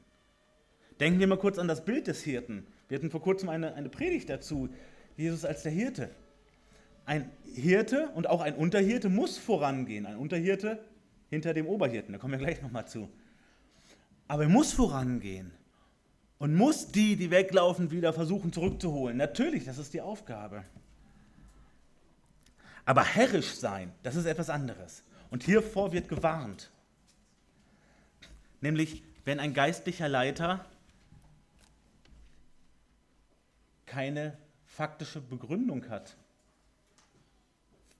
[0.99, 2.67] Denken wir mal kurz an das Bild des Hirten.
[2.87, 4.69] Wir hatten vor kurzem eine, eine Predigt dazu,
[5.17, 6.11] Jesus als der Hirte.
[7.05, 10.05] Ein Hirte und auch ein Unterhirte muss vorangehen.
[10.05, 10.83] Ein Unterhirte
[11.33, 13.09] hinter dem Oberhirten, da kommen wir gleich nochmal zu.
[14.27, 15.51] Aber er muss vorangehen
[16.37, 19.17] und muss die, die weglaufen, wieder versuchen zurückzuholen.
[19.17, 20.63] Natürlich, das ist die Aufgabe.
[22.85, 25.03] Aber herrisch sein, das ist etwas anderes.
[25.29, 26.69] Und hiervor wird gewarnt.
[28.61, 30.65] Nämlich wenn ein geistlicher Leiter
[33.85, 36.15] keine faktische Begründung hat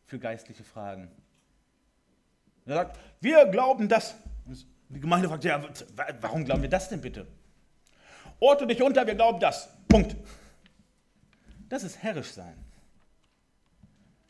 [0.05, 1.09] für geistliche Fragen.
[2.65, 4.15] Er sagt, wir glauben das.
[4.89, 5.63] Die Gemeinde fragt, ja,
[6.21, 7.27] warum glauben wir das denn bitte?
[8.39, 9.69] Orte dich unter, wir glauben das.
[9.87, 10.15] Punkt.
[11.69, 12.55] Das ist herrisch sein.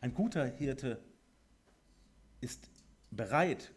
[0.02, 1.00] Ein guter Hirte
[2.41, 2.69] ist
[3.12, 3.72] bereit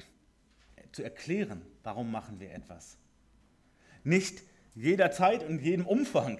[0.92, 2.98] zu erklären, warum machen wir etwas.
[4.02, 4.42] Nicht
[4.74, 6.38] jederzeit und jedem Umfang,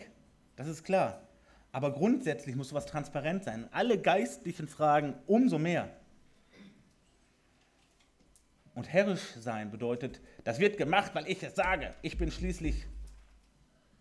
[0.57, 1.23] das ist klar.
[1.73, 3.69] Aber grundsätzlich muss sowas transparent sein.
[3.73, 5.91] Alle geistlichen Fragen umso mehr.
[8.77, 11.95] Und herrisch sein bedeutet, das wird gemacht, weil ich es sage.
[12.03, 12.85] Ich bin schließlich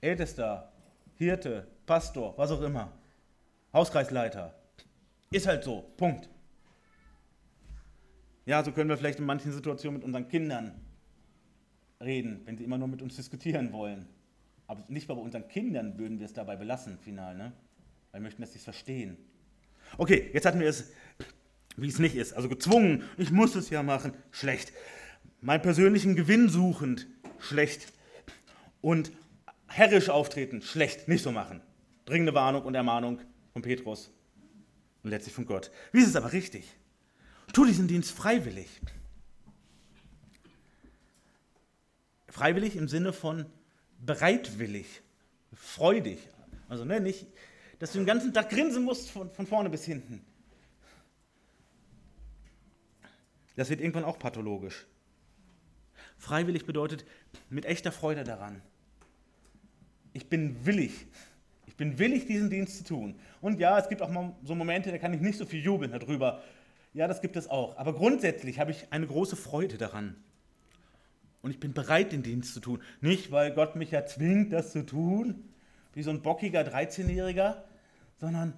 [0.01, 0.69] Ältester,
[1.15, 2.91] Hirte, Pastor, was auch immer.
[3.71, 4.53] Hauskreisleiter.
[5.31, 5.81] Ist halt so.
[5.95, 6.29] Punkt.
[8.45, 10.81] Ja, so können wir vielleicht in manchen Situationen mit unseren Kindern
[12.01, 14.05] reden, wenn sie immer nur mit uns diskutieren wollen.
[14.67, 17.53] Aber nicht mal bei unseren Kindern würden wir es dabei belassen, final, ne?
[18.11, 19.17] Weil wir möchten, dass sie es verstehen.
[19.97, 20.91] Okay, jetzt hatten wir es,
[21.77, 22.33] wie es nicht ist.
[22.33, 24.73] Also gezwungen, ich muss es ja machen, schlecht.
[25.41, 27.07] Mein persönlichen Gewinn suchend,
[27.39, 27.91] schlecht.
[28.81, 29.11] Und
[29.67, 31.61] herrisch auftreten, schlecht, nicht so machen.
[32.05, 33.19] Dringende Warnung und Ermahnung
[33.53, 34.11] von Petrus
[35.03, 35.71] und letztlich von Gott.
[35.91, 36.75] Wie ist es aber richtig?
[37.53, 38.67] Tu diesen Dienst freiwillig.
[42.27, 43.45] Freiwillig im Sinne von
[43.99, 45.01] bereitwillig,
[45.53, 46.19] freudig.
[46.67, 47.27] Also ne, nicht,
[47.79, 50.25] dass du den ganzen Tag grinsen musst von, von vorne bis hinten.
[53.55, 54.85] Das wird irgendwann auch pathologisch.
[56.17, 57.05] Freiwillig bedeutet
[57.49, 58.61] mit echter Freude daran.
[60.13, 61.07] Ich bin willig.
[61.65, 63.19] Ich bin willig, diesen Dienst zu tun.
[63.41, 65.91] Und ja, es gibt auch mal so Momente, da kann ich nicht so viel jubeln
[65.91, 66.41] darüber.
[66.93, 67.77] Ja, das gibt es auch.
[67.77, 70.15] Aber grundsätzlich habe ich eine große Freude daran.
[71.41, 72.81] Und ich bin bereit, den Dienst zu tun.
[73.01, 75.43] Nicht, weil Gott mich ja zwingt, das zu tun,
[75.93, 77.63] wie so ein bockiger 13-Jähriger,
[78.19, 78.53] sondern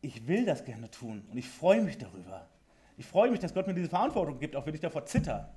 [0.00, 2.48] ich will das gerne tun und ich freue mich darüber.
[2.96, 5.54] Ich freue mich, dass Gott mir diese Verantwortung gibt, auch wenn ich davor zitter.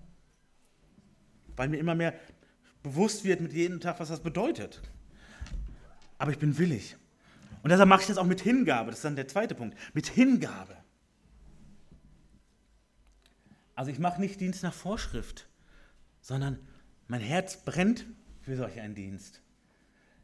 [1.55, 2.13] Weil mir immer mehr
[2.83, 4.81] bewusst wird mit jedem Tag, was das bedeutet.
[6.17, 6.97] Aber ich bin willig.
[7.63, 8.91] Und deshalb mache ich das auch mit Hingabe.
[8.91, 9.77] Das ist dann der zweite Punkt.
[9.93, 10.77] Mit Hingabe.
[13.75, 15.47] Also ich mache nicht Dienst nach Vorschrift,
[16.19, 16.59] sondern
[17.07, 18.05] mein Herz brennt
[18.41, 19.41] für solch einen Dienst.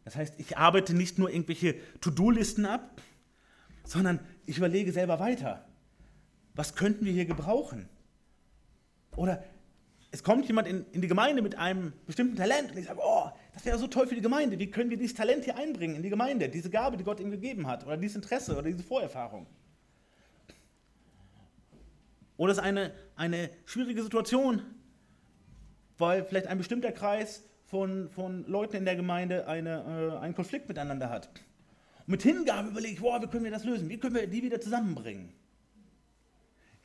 [0.04, 3.02] Das heißt, ich arbeite nicht nur irgendwelche To-Do-Listen ab,
[3.86, 5.66] sondern ich überlege selber weiter.
[6.56, 7.90] Was könnten wir hier gebrauchen?
[9.16, 9.44] Oder
[10.12, 13.30] es kommt jemand in, in die Gemeinde mit einem bestimmten Talent und ich sage, oh,
[13.54, 14.58] das wäre so toll für die Gemeinde.
[14.58, 16.48] Wie können wir dieses Talent hier einbringen in die Gemeinde?
[16.48, 19.46] Diese Gabe, die Gott ihm gegeben hat oder dieses Interesse oder diese Vorerfahrung.
[22.38, 24.62] Oder es ist eine, eine schwierige Situation,
[25.98, 30.68] weil vielleicht ein bestimmter Kreis von, von Leuten in der Gemeinde eine, äh, einen Konflikt
[30.68, 31.28] miteinander hat.
[32.06, 33.90] Und mit Hingabe überlege ich, wow, wie können wir das lösen?
[33.90, 35.34] Wie können wir die wieder zusammenbringen?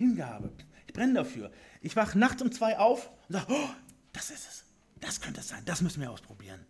[0.00, 0.50] Hingabe.
[0.86, 1.50] Ich brenne dafür.
[1.82, 3.68] Ich wache nachts um zwei auf und sage, oh,
[4.14, 4.64] das ist es.
[4.98, 5.62] Das könnte es sein.
[5.66, 6.64] Das müssen wir ausprobieren.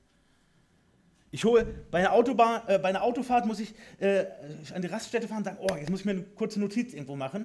[1.31, 4.27] Ich hole bei einer, Autobahn, äh, bei einer Autofahrt muss ich äh,
[4.75, 7.15] an die Raststätte fahren und sagen, oh, jetzt muss ich mir eine kurze Notiz irgendwo
[7.15, 7.45] machen,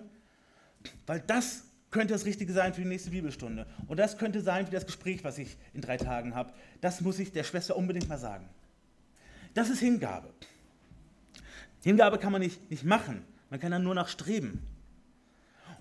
[1.05, 3.67] weil das könnte das Richtige sein für die nächste Bibelstunde.
[3.85, 6.51] Und das könnte sein für das Gespräch, was ich in drei Tagen habe.
[6.81, 8.49] Das muss ich der Schwester unbedingt mal sagen.
[9.53, 10.33] Das ist Hingabe.
[11.83, 14.65] Hingabe kann man nicht, nicht machen, man kann dann nur nach streben.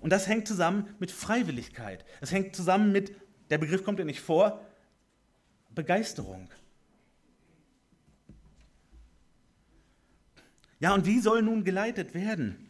[0.04, 2.04] Und das hängt zusammen mit Freiwilligkeit.
[2.20, 3.16] Das hängt zusammen mit,
[3.48, 4.60] der Begriff kommt ja nicht vor,
[5.74, 6.50] Begeisterung.
[10.78, 12.68] Ja, und wie soll nun geleitet werden?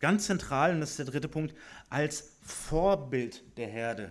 [0.00, 1.54] Ganz zentral, und das ist der dritte Punkt,
[1.88, 4.10] als Vorbild der Herde.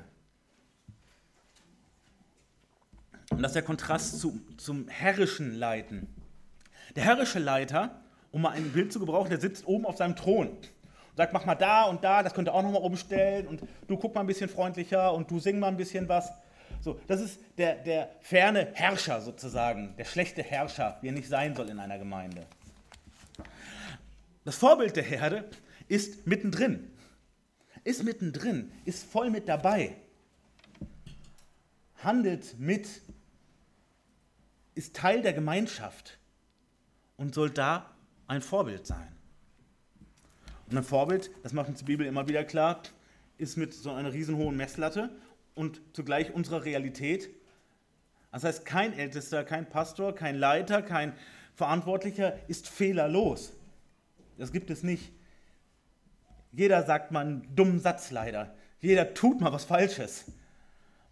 [3.32, 6.08] Und das ist der Kontrast zu, zum herrischen Leiten.
[6.96, 10.58] Der herrische Leiter, um mal ein Bild zu gebrauchen, der sitzt oben auf seinem Thron
[11.16, 14.14] sagt, mach mal da und da, das könnt ihr auch nochmal umstellen und du guck
[14.14, 16.32] mal ein bisschen freundlicher und du sing mal ein bisschen was.
[16.82, 21.56] So, das ist der, der ferne Herrscher sozusagen, der schlechte Herrscher, wie er nicht sein
[21.56, 22.46] soll in einer Gemeinde.
[24.44, 25.50] Das Vorbild der Herde
[25.88, 26.92] ist mittendrin.
[27.84, 29.96] Ist mittendrin, ist voll mit dabei.
[32.04, 32.88] Handelt mit,
[34.76, 36.18] ist Teil der Gemeinschaft
[37.18, 37.92] und soll da
[38.28, 39.15] ein Vorbild sein.
[40.72, 42.82] Ein Vorbild, das macht uns die Bibel immer wieder klar,
[43.38, 45.12] ist mit so einer riesenhohen Messlatte
[45.54, 47.30] und zugleich unserer Realität.
[48.32, 51.14] Das heißt, kein Ältester, kein Pastor, kein Leiter, kein
[51.54, 53.54] Verantwortlicher ist fehlerlos.
[54.38, 55.14] Das gibt es nicht.
[56.52, 58.56] Jeder sagt mal einen dummen Satz leider.
[58.82, 60.26] Jeder tut mal was Falsches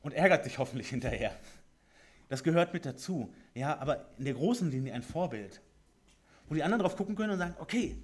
[0.02, 1.32] und ärgert sich hoffentlich hinterher.
[2.28, 3.34] Das gehört mit dazu.
[3.54, 5.62] Ja, aber in der großen Linie ein Vorbild.
[6.50, 7.96] Wo die anderen drauf gucken können und sagen, okay,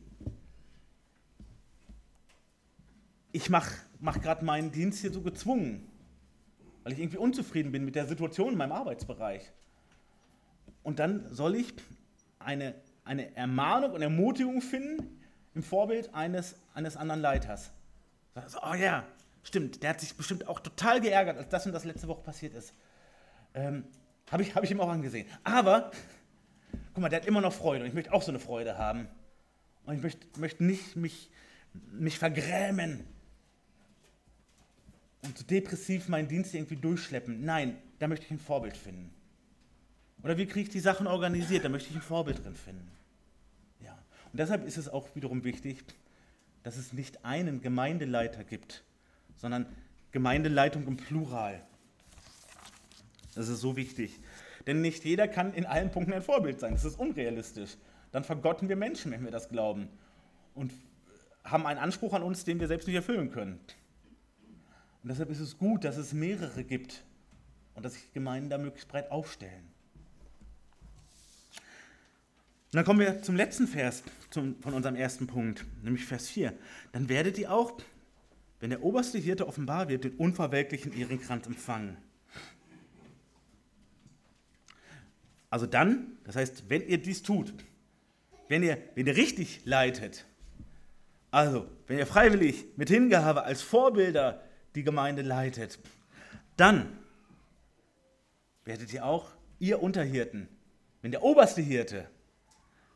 [3.32, 5.88] ich mache mach gerade meinen Dienst hier so gezwungen,
[6.84, 9.52] weil ich irgendwie unzufrieden bin mit der Situation in meinem Arbeitsbereich.
[10.84, 11.74] Und dann soll ich
[12.39, 15.20] eine, eine Ermahnung und Ermutigung finden
[15.54, 17.72] im Vorbild eines, eines anderen Leiters.
[18.48, 19.06] So, oh ja,
[19.44, 22.54] stimmt, der hat sich bestimmt auch total geärgert, als das und das letzte Woche passiert
[22.54, 22.74] ist.
[23.54, 23.84] Ähm,
[24.32, 25.28] Habe ich, hab ich ihm auch angesehen.
[25.44, 25.92] Aber,
[26.94, 29.10] guck mal, der hat immer noch Freude und ich möchte auch so eine Freude haben.
[29.86, 31.30] Und ich möchte, möchte nicht mich,
[31.92, 33.06] mich vergrämen
[35.21, 37.43] und so depressiv meinen Dienst irgendwie durchschleppen.
[37.43, 39.12] Nein, da möchte ich ein Vorbild finden.
[40.23, 41.63] Oder wie kriege ich die Sachen organisiert?
[41.63, 42.89] Da möchte ich ein Vorbild drin finden.
[43.84, 43.97] Ja.
[44.32, 45.84] Und deshalb ist es auch wiederum wichtig,
[46.63, 48.84] dass es nicht einen Gemeindeleiter gibt,
[49.36, 49.65] sondern
[50.12, 51.62] Gemeindeleitung im Plural.
[53.36, 54.19] Das ist so wichtig.
[54.67, 56.73] Denn nicht jeder kann in allen Punkten ein Vorbild sein.
[56.73, 57.77] Das ist unrealistisch.
[58.12, 59.88] Dann vergotten wir Menschen, wenn wir das glauben.
[60.55, 60.73] Und
[61.43, 63.60] haben einen Anspruch an uns, den wir selbst nicht erfüllen können.
[65.03, 67.03] Und deshalb ist es gut, dass es mehrere gibt
[67.75, 69.63] und dass sich Gemeinden da möglichst breit aufstellen.
[72.71, 76.53] Und dann kommen wir zum letzten Vers zum, von unserem ersten Punkt, nämlich Vers 4.
[76.91, 77.81] Dann werdet ihr auch,
[78.59, 81.97] wenn der oberste Hirte offenbar wird, den unverwelklichen Ehrenkranz empfangen.
[85.49, 87.53] Also dann, das heißt, wenn ihr dies tut,
[88.49, 90.25] wenn ihr, wenn ihr richtig leitet,
[91.31, 94.43] also wenn ihr freiwillig mit Hingabe als Vorbilder
[94.75, 95.79] die Gemeinde leitet,
[96.58, 96.97] dann
[98.65, 100.47] werdet ihr auch, ihr Unterhirten,
[101.01, 102.08] wenn der oberste Hirte,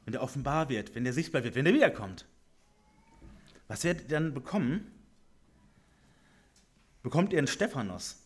[0.06, 2.26] wenn der offenbar wird, wenn der sichtbar wird, wenn der wiederkommt,
[3.68, 4.92] was werdet ihr dann bekommen?
[7.02, 8.18] Bekommt ihr einen Stephanos?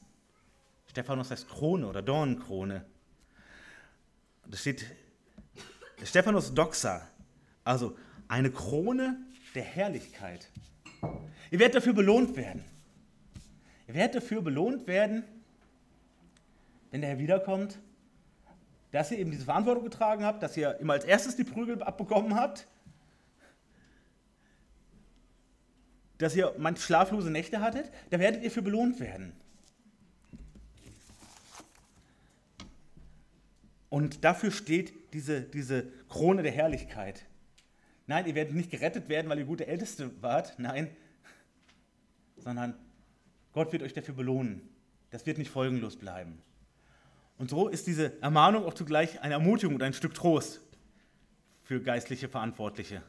[0.87, 2.85] Stephanos heißt Krone oder Dornenkrone.
[4.47, 4.85] Da steht
[6.03, 7.07] Stephanos Doxa,
[7.63, 9.17] also eine Krone
[9.55, 10.49] der Herrlichkeit.
[11.51, 12.63] Ihr werdet dafür belohnt werden.
[13.87, 15.23] Ihr werdet dafür belohnt werden,
[16.91, 17.79] wenn der Herr wiederkommt,
[18.91, 22.35] dass ihr eben diese Verantwortung getragen habt, dass ihr immer als erstes die Prügel abbekommen
[22.35, 22.67] habt,
[26.17, 29.33] dass ihr manche schlaflose Nächte hattet, da werdet ihr für belohnt werden.
[33.89, 37.25] Und dafür steht diese, diese Krone der Herrlichkeit.
[38.05, 40.89] Nein, ihr werdet nicht gerettet werden, weil ihr gute Älteste wart, nein,
[42.37, 42.75] sondern
[43.57, 44.61] Gott wird euch dafür belohnen.
[45.09, 46.43] Das wird nicht folgenlos bleiben.
[47.39, 50.61] Und so ist diese Ermahnung auch zugleich eine Ermutigung und ein Stück Trost
[51.63, 53.01] für geistliche Verantwortliche.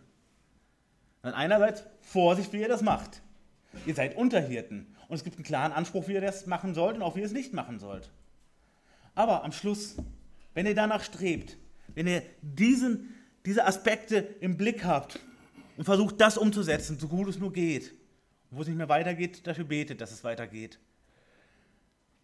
[1.21, 3.21] Dann einerseits Vorsicht, wie ihr das macht.
[3.85, 7.03] Ihr seid Unterhirten und es gibt einen klaren Anspruch, wie ihr das machen sollt und
[7.03, 8.11] auch wie ihr es nicht machen sollt.
[9.15, 9.97] Aber am Schluss,
[10.55, 11.59] wenn ihr danach strebt,
[11.95, 15.21] wenn ihr diesen, diese Aspekte im Blick habt
[15.77, 17.98] und versucht, das umzusetzen, so gut es nur geht,
[18.51, 20.79] wo es nicht mehr weitergeht, dafür betet, dass es weitergeht.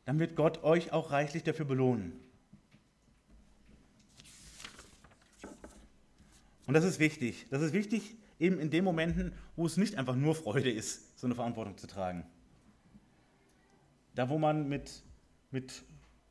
[0.04, 2.12] Dann wird Gott euch auch reichlich dafür belohnen.
[6.66, 7.46] Und das ist wichtig.
[7.50, 11.26] Das ist wichtig eben in den Momenten, wo es nicht einfach nur Freude ist, so
[11.26, 12.26] eine Verantwortung zu tragen.
[14.14, 15.02] Da, wo man mit,
[15.50, 15.82] mit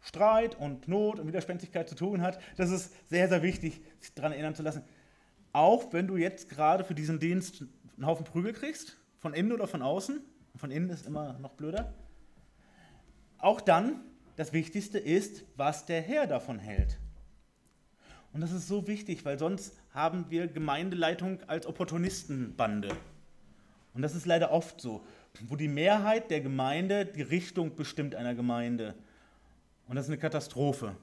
[0.01, 4.31] Streit und Not und Widerspenstigkeit zu tun hat, das ist sehr, sehr wichtig, sich daran
[4.31, 4.83] erinnern zu lassen.
[5.53, 7.63] Auch wenn du jetzt gerade für diesen Dienst
[7.95, 10.21] einen Haufen Prügel kriegst, von innen oder von außen.
[10.57, 11.93] Von innen ist immer noch blöder.
[13.37, 14.01] Auch dann,
[14.35, 16.99] das Wichtigste ist, was der Herr davon hält.
[18.33, 22.89] Und das ist so wichtig, weil sonst haben wir Gemeindeleitung als Opportunistenbande.
[23.93, 25.05] Und das ist leider oft so,
[25.47, 28.93] wo die Mehrheit der Gemeinde die Richtung bestimmt einer Gemeinde.
[29.87, 30.97] Und das ist eine Katastrophe.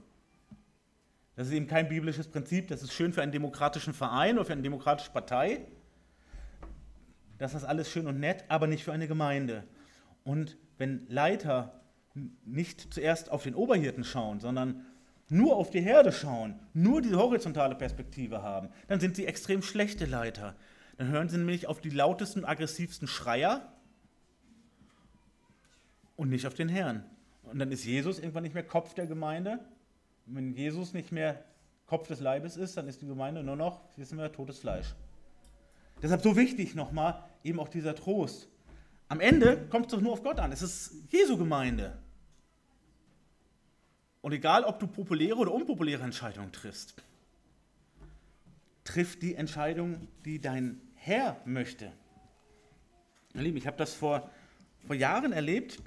[1.35, 4.53] Das ist eben kein biblisches Prinzip, das ist schön für einen demokratischen Verein oder für
[4.53, 5.65] eine demokratische Partei
[7.41, 9.63] das ist alles schön und nett, aber nicht für eine Gemeinde.
[10.23, 11.81] Und wenn Leiter
[12.45, 14.85] nicht zuerst auf den Oberhirten schauen, sondern
[15.27, 20.05] nur auf die Herde schauen, nur diese horizontale Perspektive haben, dann sind sie extrem schlechte
[20.05, 20.55] Leiter.
[20.97, 23.73] Dann hören sie nämlich auf die lautesten, aggressivsten Schreier
[26.17, 27.03] und nicht auf den Herrn.
[27.41, 29.57] Und dann ist Jesus irgendwann nicht mehr Kopf der Gemeinde.
[30.27, 31.43] Und wenn Jesus nicht mehr
[31.87, 34.93] Kopf des Leibes ist, dann ist die Gemeinde nur noch, wissen wir, totes Fleisch.
[36.01, 38.47] Deshalb so wichtig nochmal eben auch dieser Trost.
[39.07, 40.51] Am Ende kommt es doch nur auf Gott an.
[40.51, 41.97] Es ist Jesu Gemeinde.
[44.21, 46.93] Und egal, ob du populäre oder unpopuläre Entscheidungen triffst,
[48.83, 51.91] triff die Entscheidung, die dein Herr möchte.
[53.33, 54.29] Meine Lieben, ich habe das vor,
[54.85, 55.81] vor Jahren erlebt.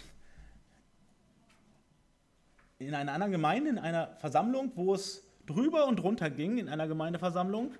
[2.79, 6.89] in einer anderen Gemeinde, in einer Versammlung, wo es drüber und drunter ging, in einer
[6.89, 7.75] Gemeindeversammlung.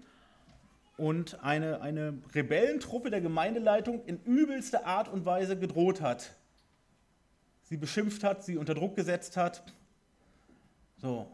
[0.97, 6.35] Und eine, eine Rebellentruppe der Gemeindeleitung in übelster Art und Weise gedroht hat.
[7.65, 9.65] Sie beschimpft hat, sie unter Druck gesetzt hat.
[10.99, 11.27] So.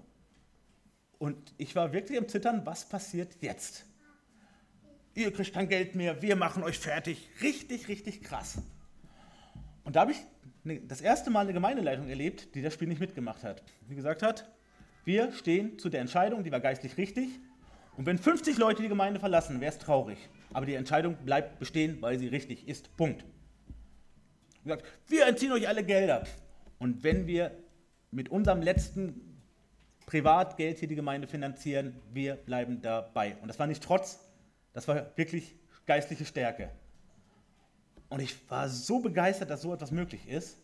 [1.19, 3.85] Und ich war wirklich am Zittern, was passiert jetzt?
[5.15, 7.29] Ihr kriegt kein Geld mehr, wir machen euch fertig.
[7.43, 8.63] Richtig, richtig krass.
[9.85, 10.19] Und da habe ich
[10.65, 13.63] ne, das erste Mal eine Gemeindeleitung erlebt, die das Spiel nicht mitgemacht hat.
[13.91, 14.49] Die gesagt hat,
[15.05, 17.29] wir stehen zu der Entscheidung, die war geistlich richtig.
[18.01, 20.17] Und wenn 50 Leute die Gemeinde verlassen, wäre es traurig.
[20.55, 22.97] Aber die Entscheidung bleibt bestehen, weil sie richtig ist.
[22.97, 23.27] Punkt.
[24.65, 26.27] Gesagt, wir entziehen euch alle Gelder.
[26.79, 27.51] Und wenn wir
[28.11, 29.43] mit unserem letzten
[30.07, 33.37] Privatgeld hier die Gemeinde finanzieren, wir bleiben dabei.
[33.43, 34.19] Und das war nicht Trotz,
[34.73, 36.71] das war wirklich geistliche Stärke.
[38.09, 40.57] Und ich war so begeistert, dass so etwas möglich ist.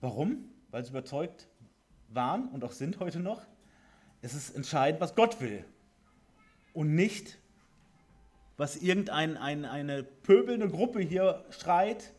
[0.00, 0.52] Warum?
[0.70, 1.48] Weil sie überzeugt
[2.10, 3.42] waren und auch sind heute noch,
[4.22, 5.64] es ist entscheidend, was Gott will.
[6.72, 7.38] Und nicht,
[8.56, 12.12] was irgendeine ein, pöbelnde Gruppe hier schreit,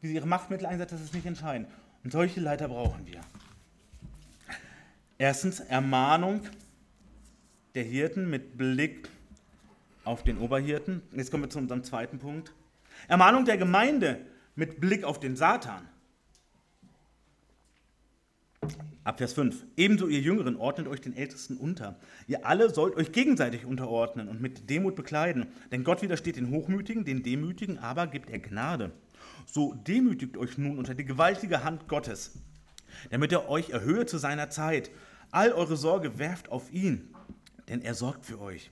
[0.00, 1.68] wie sie ihre Machtmittel einsetzt, das ist nicht entscheidend.
[2.04, 3.20] Und solche Leiter brauchen wir.
[5.18, 6.42] Erstens Ermahnung
[7.74, 9.08] der Hirten mit Blick
[10.04, 11.02] auf den Oberhirten.
[11.12, 12.52] Jetzt kommen wir zu unserem zweiten Punkt.
[13.08, 14.20] Ermahnung der Gemeinde
[14.54, 15.88] mit Blick auf den Satan.
[19.08, 19.64] Ab Vers 5.
[19.78, 21.98] Ebenso ihr Jüngeren ordnet euch den Ältesten unter.
[22.26, 25.46] Ihr alle sollt euch gegenseitig unterordnen und mit Demut bekleiden.
[25.72, 28.92] Denn Gott widersteht den Hochmütigen, den Demütigen, aber gibt er Gnade.
[29.46, 32.34] So demütigt euch nun unter die gewaltige Hand Gottes,
[33.08, 34.90] damit er euch erhöhe zu seiner Zeit.
[35.30, 37.08] All eure Sorge werft auf ihn,
[37.70, 38.70] denn er sorgt für euch.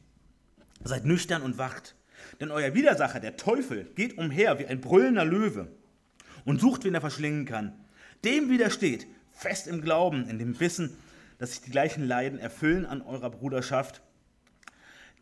[0.84, 1.96] Seid nüchtern und wacht.
[2.42, 5.68] Denn euer Widersacher, der Teufel, geht umher wie ein brüllender Löwe
[6.44, 7.72] und sucht, wen er verschlingen kann.
[8.22, 9.06] Dem widersteht,
[9.36, 10.96] fest im Glauben, in dem Wissen,
[11.38, 14.02] dass sich die gleichen Leiden erfüllen an eurer Bruderschaft,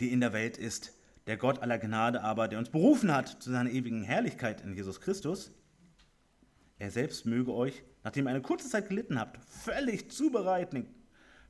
[0.00, 0.92] die in der Welt ist.
[1.26, 5.00] Der Gott aller Gnade aber, der uns berufen hat zu seiner ewigen Herrlichkeit in Jesus
[5.00, 5.52] Christus,
[6.78, 10.86] er selbst möge euch, nachdem ihr eine kurze Zeit gelitten habt, völlig zubereiten,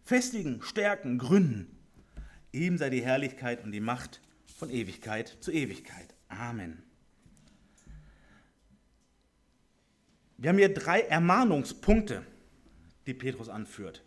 [0.02, 1.76] festigen, stärken, gründen.
[2.52, 4.20] Ihm sei die Herrlichkeit und die Macht
[4.56, 6.14] von Ewigkeit zu Ewigkeit.
[6.28, 6.82] Amen.
[10.36, 12.24] Wir haben hier drei Ermahnungspunkte,
[13.06, 14.02] die Petrus anführt.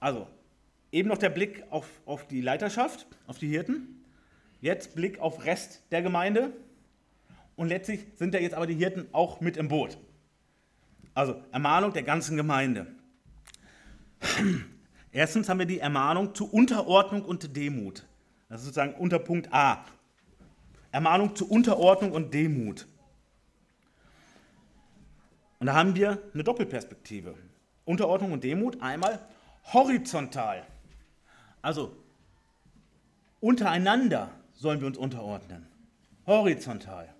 [0.00, 0.26] Also,
[0.92, 4.04] eben noch der Blick auf, auf die Leiterschaft, auf die Hirten.
[4.60, 6.52] Jetzt Blick auf Rest der Gemeinde.
[7.56, 9.98] Und letztlich sind ja jetzt aber die Hirten auch mit im Boot.
[11.14, 12.86] Also Ermahnung der ganzen Gemeinde.
[15.12, 18.06] Erstens haben wir die Ermahnung zu Unterordnung und Demut.
[18.48, 19.84] Das ist sozusagen Unterpunkt A.
[20.92, 22.86] Ermahnung zu Unterordnung und Demut.
[25.58, 27.34] Und da haben wir eine Doppelperspektive.
[27.84, 29.20] Unterordnung und Demut einmal
[29.72, 30.66] horizontal.
[31.62, 31.96] Also
[33.40, 35.66] untereinander sollen wir uns unterordnen.
[36.26, 37.14] Horizontal.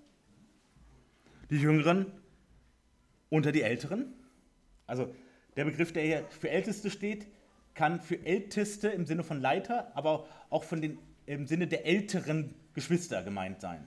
[1.50, 2.06] Die Jüngeren
[3.28, 4.12] unter die Älteren.
[4.86, 5.14] Also
[5.56, 7.26] der Begriff, der hier für Älteste steht,
[7.74, 12.54] kann für Älteste im Sinne von Leiter, aber auch von den im Sinne der älteren
[12.74, 13.86] Geschwister gemeint sein.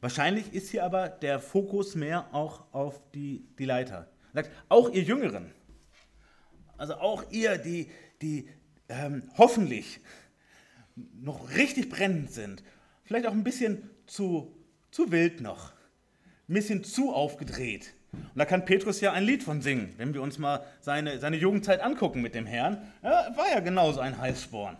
[0.00, 4.08] Wahrscheinlich ist hier aber der Fokus mehr auch auf die, die Leiter.
[4.34, 5.52] sagt, auch ihr Jüngeren,
[6.76, 7.90] also auch ihr, die,
[8.20, 8.48] die
[8.88, 10.00] ähm, hoffentlich
[10.94, 12.62] noch richtig brennend sind,
[13.04, 14.54] vielleicht auch ein bisschen zu,
[14.90, 15.72] zu wild noch,
[16.48, 20.22] ein bisschen zu aufgedreht, und da kann Petrus ja ein Lied von singen, wenn wir
[20.22, 22.92] uns mal seine, seine Jugendzeit angucken mit dem Herrn.
[23.02, 24.76] Ja, war ja genauso ein Heißsporn.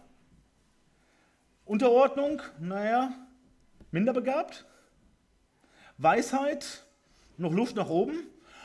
[1.64, 3.12] Unterordnung, naja,
[3.90, 4.64] minder begabt.
[5.98, 6.84] Weisheit,
[7.36, 8.18] noch Luft nach oben,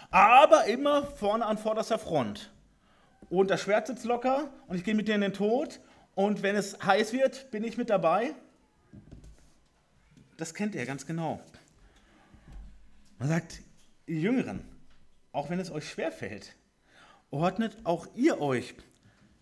[0.10, 2.52] aber immer vorne an vorderster Front.
[3.30, 5.80] Und das Schwert sitzt locker und ich gehe mit dir in den Tod.
[6.16, 8.34] Und wenn es heiß wird, bin ich mit dabei.
[10.36, 11.40] Das kennt er ganz genau.
[13.20, 13.62] Man sagt,
[14.08, 14.66] ihr Jüngeren,
[15.32, 16.56] auch wenn es euch schwerfällt,
[17.30, 18.76] ordnet auch ihr euch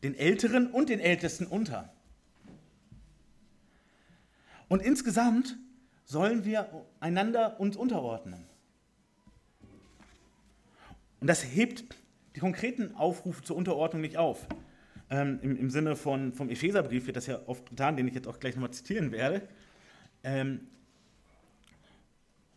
[0.03, 1.91] den Älteren und den Ältesten unter.
[4.67, 5.57] Und insgesamt
[6.09, 6.67] sollen wir
[6.99, 8.43] einander uns unterordnen.
[11.19, 11.83] Und das hebt
[12.35, 14.47] die konkreten Aufrufe zur Unterordnung nicht auf.
[15.11, 18.27] Ähm, im, im, Sinne von, vom Epheserbrief wird das ja oft getan, den ich jetzt
[18.27, 19.47] auch gleich nochmal zitieren werde,
[20.23, 20.61] ähm,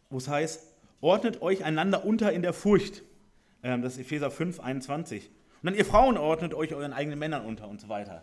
[0.09, 3.03] wo es heißt, ordnet euch einander unter in der Furcht.
[3.63, 5.29] Ähm, das ist Epheser 5, 21.
[5.29, 5.33] Und
[5.63, 8.23] dann ihr Frauen ordnet euch euren eigenen Männern unter und so weiter.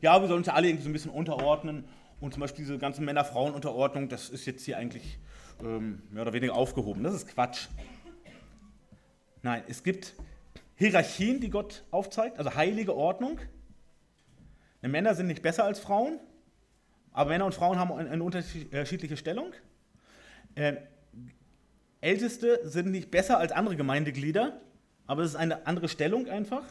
[0.00, 1.84] Ja, wir sollen uns ja alle irgendwie so ein bisschen unterordnen.
[2.20, 5.18] Und zum Beispiel diese ganze Männer-Frauen-Unterordnung, das ist jetzt hier eigentlich
[5.62, 7.02] ähm, mehr oder weniger aufgehoben.
[7.02, 7.68] Das ist Quatsch.
[9.42, 10.14] Nein, es gibt
[10.76, 13.38] Hierarchien, die Gott aufzeigt, also heilige Ordnung.
[14.82, 16.18] Männer sind nicht besser als Frauen,
[17.12, 19.52] aber Männer und Frauen haben eine unterschiedliche Stellung.
[20.54, 20.76] Äh,
[22.00, 24.60] Älteste sind nicht besser als andere Gemeindeglieder,
[25.06, 26.64] aber es ist eine andere Stellung einfach.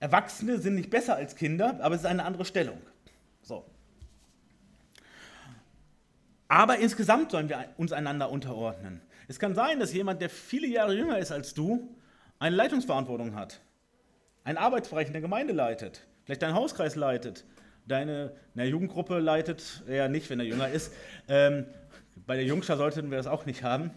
[0.00, 2.80] Erwachsene sind nicht besser als Kinder, aber es ist eine andere Stellung.
[3.42, 3.64] So.
[6.48, 9.00] Aber insgesamt sollen wir uns einander unterordnen.
[9.28, 11.96] Es kann sein, dass jemand, der viele Jahre jünger ist als du,
[12.38, 13.60] eine Leitungsverantwortung hat,
[14.44, 17.44] einen Arbeitsbereich in der Gemeinde leitet, vielleicht deinen Hauskreis leitet,
[17.86, 20.92] deine na, Jugendgruppe leitet, eher nicht, wenn er jünger ist.
[21.28, 21.66] Ähm,
[22.26, 23.90] bei der Jungschar sollten wir das auch nicht haben.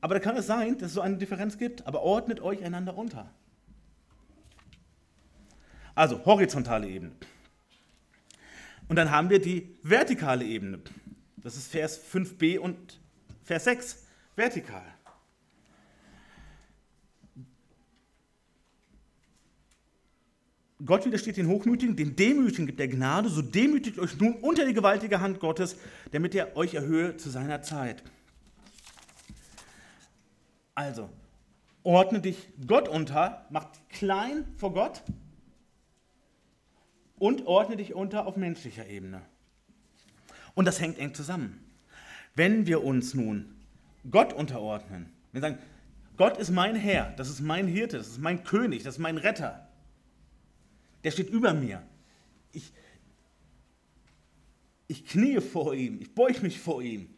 [0.00, 2.96] Aber da kann es sein, dass es so eine Differenz gibt, aber ordnet euch einander
[2.96, 3.30] unter.
[5.94, 7.12] Also horizontale Ebene.
[8.88, 10.80] Und dann haben wir die vertikale Ebene.
[11.36, 12.98] Das ist Vers 5b und
[13.44, 14.84] Vers 6, vertikal.
[20.84, 24.74] Gott widersteht den Hochmütigen, den Demütigen gibt er Gnade, so demütigt euch nun unter die
[24.74, 25.76] gewaltige Hand Gottes,
[26.12, 28.02] damit er euch erhöhe zu seiner Zeit.
[30.74, 31.10] Also,
[31.82, 35.02] ordne dich Gott unter, mach klein vor Gott
[37.18, 39.22] und ordne dich unter auf menschlicher Ebene.
[40.54, 41.64] Und das hängt eng zusammen.
[42.34, 43.56] Wenn wir uns nun
[44.10, 45.58] Gott unterordnen, wir sagen,
[46.16, 49.18] Gott ist mein Herr, das ist mein Hirte, das ist mein König, das ist mein
[49.18, 49.68] Retter,
[51.04, 51.82] der steht über mir.
[52.52, 52.72] Ich,
[54.88, 57.08] ich kniee vor ihm, ich beuge mich vor ihm.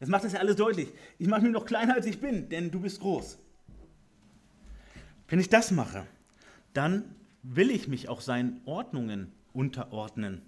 [0.00, 0.88] Das macht das ja alles deutlich.
[1.18, 3.38] Ich mache mich noch kleiner, als ich bin, denn du bist groß.
[5.28, 6.06] Wenn ich das mache,
[6.74, 7.14] dann
[7.44, 10.42] will ich mich auch seinen Ordnungen unterordnen.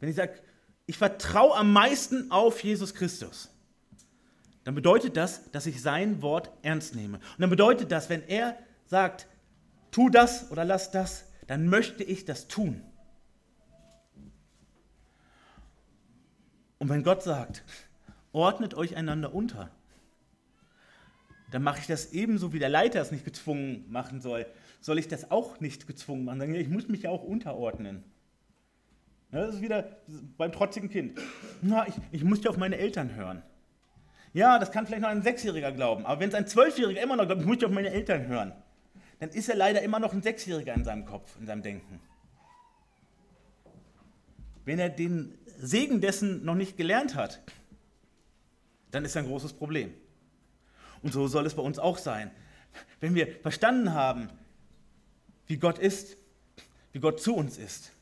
[0.00, 0.40] Wenn ich sage,
[0.86, 3.50] ich vertraue am meisten auf Jesus Christus,
[4.62, 7.18] dann bedeutet das, dass ich sein Wort ernst nehme.
[7.18, 8.56] Und dann bedeutet das, wenn er
[8.86, 9.26] sagt,
[9.90, 12.80] tu das oder lass das, dann möchte ich das tun.
[16.78, 17.62] Und wenn Gott sagt,
[18.32, 19.70] ordnet euch einander unter,
[21.50, 24.46] dann mache ich das ebenso, wie der Leiter es nicht gezwungen machen soll,
[24.84, 26.54] soll ich das auch nicht gezwungen machen.
[26.54, 28.04] Ich muss mich ja auch unterordnen.
[29.30, 29.96] Das ist wieder
[30.36, 31.18] beim trotzigen Kind.
[31.62, 33.42] Na, ich, ich muss ja auf meine Eltern hören.
[34.34, 37.24] Ja, das kann vielleicht noch ein Sechsjähriger glauben, aber wenn es ein Zwölfjähriger immer noch
[37.24, 38.52] glaubt, ich muss ja auf meine Eltern hören,
[39.20, 41.98] dann ist er leider immer noch ein Sechsjähriger in seinem Kopf, in seinem Denken.
[44.66, 47.40] Wenn er den Segen dessen noch nicht gelernt hat,
[48.90, 49.94] dann ist er ein großes Problem.
[51.02, 52.30] Und so soll es bei uns auch sein.
[53.00, 54.28] Wenn wir verstanden haben,
[55.46, 56.16] wie Gott ist,
[56.92, 57.92] wie Gott zu uns ist.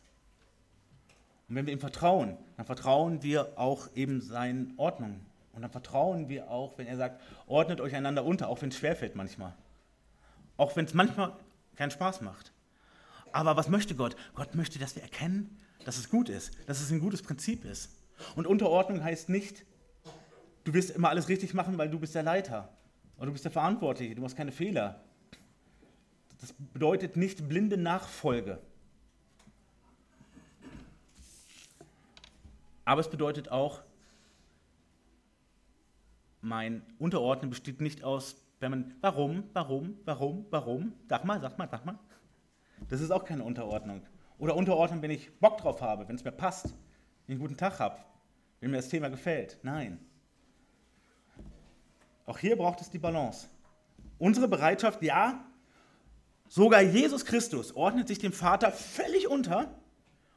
[1.49, 5.27] Und wenn wir ihm vertrauen, dann vertrauen wir auch eben seinen Ordnungen.
[5.53, 8.77] Und dann vertrauen wir auch, wenn er sagt, ordnet euch einander unter, auch wenn es
[8.77, 9.55] schwerfällt manchmal.
[10.57, 11.37] Auch wenn es manchmal
[11.77, 12.53] keinen Spaß macht.
[13.33, 14.17] Aber was möchte Gott?
[14.35, 17.91] Gott möchte, dass wir erkennen, dass es gut ist, dass es ein gutes Prinzip ist.
[18.37, 19.65] Und Unterordnung heißt nicht,
[20.65, 22.69] du wirst immer alles richtig machen, weil du bist der Leiter.
[23.17, 25.03] Oder du bist der Verantwortliche, du machst keine Fehler.
[26.43, 28.59] Das bedeutet nicht blinde Nachfolge.
[32.85, 33.85] Aber es bedeutet auch,
[36.41, 41.69] mein Unterordnen besteht nicht aus, wenn man, warum, warum, warum, warum, sag mal, sag mal,
[41.71, 41.97] sag mal.
[42.89, 44.05] Das ist auch keine Unterordnung.
[44.39, 46.73] Oder Unterordnen, wenn ich Bock drauf habe, wenn es mir passt, wenn
[47.27, 48.01] ich einen guten Tag habe,
[48.59, 49.61] wenn mir das Thema gefällt.
[49.63, 50.05] Nein.
[52.27, 53.47] Auch hier braucht es die Balance.
[54.19, 55.45] Unsere Bereitschaft, ja,
[56.55, 59.75] Sogar Jesus Christus ordnet sich dem Vater völlig unter,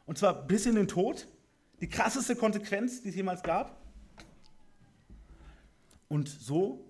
[0.06, 1.28] und zwar bis in den Tod.
[1.82, 3.76] Die krasseste Konsequenz, die es jemals gab.
[6.08, 6.90] Und so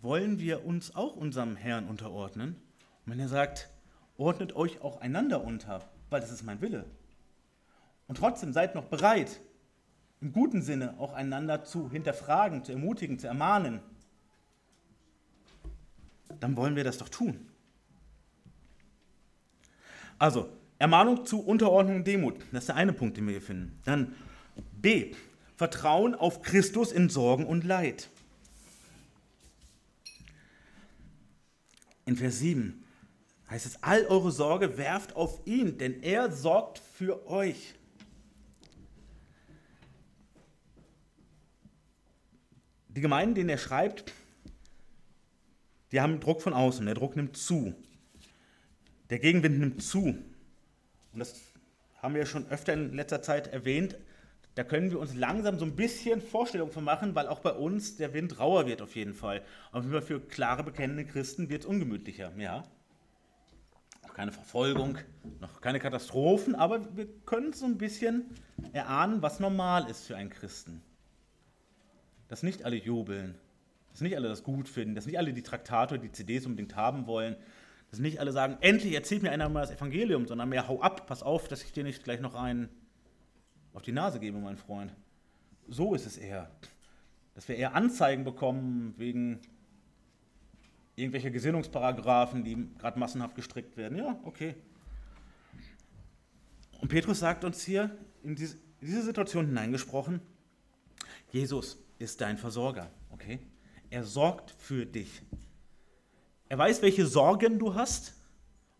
[0.00, 2.56] wollen wir uns auch unserem Herrn unterordnen.
[3.04, 3.68] Und wenn er sagt,
[4.16, 6.86] ordnet euch auch einander unter, weil das ist mein Wille.
[8.08, 9.42] Und trotzdem seid noch bereit,
[10.22, 13.80] im guten Sinne auch einander zu hinterfragen, zu ermutigen, zu ermahnen.
[16.40, 17.51] Dann wollen wir das doch tun.
[20.22, 20.48] Also,
[20.78, 22.36] Ermahnung zu Unterordnung und Demut.
[22.52, 23.80] Das ist der eine Punkt, den wir hier finden.
[23.84, 24.14] Dann
[24.80, 25.16] B.
[25.56, 28.08] Vertrauen auf Christus in Sorgen und Leid.
[32.06, 32.84] In Vers 7
[33.50, 37.74] heißt es, all eure Sorge werft auf ihn, denn er sorgt für euch.
[42.90, 44.12] Die Gemeinden, denen er schreibt,
[45.90, 47.74] die haben Druck von außen, der Druck nimmt zu.
[49.12, 50.04] Der Gegenwind nimmt zu.
[50.04, 51.34] Und das
[51.98, 53.98] haben wir schon öfter in letzter Zeit erwähnt.
[54.54, 57.98] da können wir uns langsam so ein bisschen Vorstellungen von machen, weil auch bei uns
[57.98, 59.42] der Wind rauer wird auf jeden Fall.
[59.70, 62.62] Aber für klare, bekennende Christen wird es ungemütlicher, ja.
[64.02, 64.96] Noch keine Verfolgung,
[65.40, 68.30] noch keine Katastrophen, aber wir können so ein bisschen
[68.72, 70.80] erahnen, was normal ist für einen Christen.
[72.28, 73.34] Dass nicht alle jubeln,
[73.90, 76.76] dass nicht alle das gut finden, dass nicht alle die Traktate oder die CDs unbedingt
[76.76, 77.36] haben wollen,
[77.92, 81.06] dass nicht alle sagen, endlich erzählt mir einer mal das Evangelium, sondern mehr hau ab,
[81.06, 82.70] pass auf, dass ich dir nicht gleich noch einen
[83.74, 84.94] auf die Nase gebe, mein Freund.
[85.68, 86.50] So ist es eher.
[87.34, 89.40] Dass wir eher Anzeigen bekommen wegen
[90.96, 93.98] irgendwelcher Gesinnungsparagraphen, die gerade massenhaft gestrickt werden.
[93.98, 94.54] Ja, okay.
[96.80, 100.22] Und Petrus sagt uns hier in diese, Situation hineingesprochen,
[101.30, 103.38] Jesus ist dein Versorger, okay?
[103.90, 105.20] Er sorgt für dich.
[106.52, 108.12] Er weiß, welche Sorgen du hast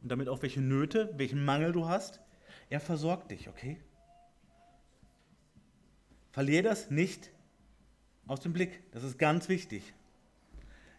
[0.03, 2.21] und damit auch welche Nöte, welchen Mangel du hast.
[2.69, 3.81] Er versorgt dich, okay?
[6.33, 7.31] Verlier das nicht
[8.27, 8.83] aus dem Blick.
[8.93, 9.95] Das ist ganz wichtig.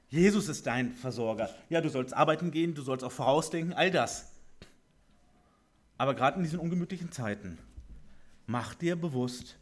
[0.10, 1.48] Jesus ist dein Versorger.
[1.70, 4.32] Ja, du sollst arbeiten gehen, du sollst auch vorausdenken, all das.
[6.00, 7.60] Aber gerade in diesen ungemütlichen Zeiten,
[8.48, 9.60] mach dir bewusst,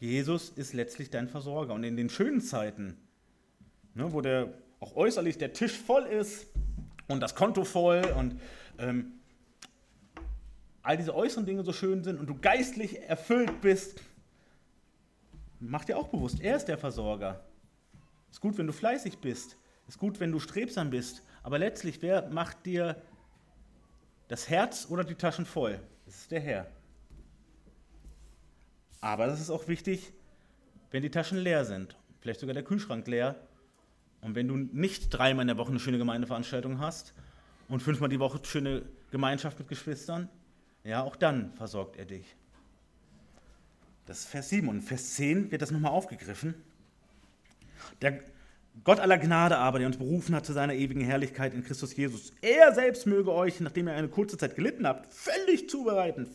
[0.00, 1.74] Jesus ist letztlich dein Versorger.
[1.74, 2.96] Und in den schönen Zeiten,
[3.92, 6.46] ne, wo der auch äußerlich der Tisch voll ist
[7.08, 8.38] und das Konto voll und
[8.78, 9.14] ähm,
[10.82, 14.02] all diese äußeren Dinge so schön sind und du geistlich erfüllt bist,
[15.58, 17.42] mach dir auch bewusst, er ist der Versorger.
[18.30, 19.56] Ist gut, wenn du fleißig bist.
[19.88, 21.22] Ist gut, wenn du strebsam bist.
[21.42, 23.00] Aber letztlich, wer macht dir
[24.28, 25.80] das Herz oder die Taschen voll?
[26.04, 26.66] Das ist der Herr.
[29.00, 30.12] Aber das ist auch wichtig,
[30.90, 31.96] wenn die Taschen leer sind.
[32.20, 33.36] Vielleicht sogar der Kühlschrank leer.
[34.24, 37.12] Und wenn du nicht dreimal in der Woche eine schöne Gemeindeveranstaltung hast
[37.68, 40.30] und fünfmal die Woche schöne Gemeinschaft mit Geschwistern,
[40.82, 42.34] ja, auch dann versorgt er dich.
[44.06, 46.54] Das ist Vers 7 und Vers 10 wird das nochmal aufgegriffen.
[48.00, 48.20] Der
[48.82, 52.32] Gott aller Gnade aber, der uns berufen hat zu seiner ewigen Herrlichkeit in Christus Jesus,
[52.40, 56.28] er selbst möge euch, nachdem ihr eine kurze Zeit gelitten habt, völlig zubereiten,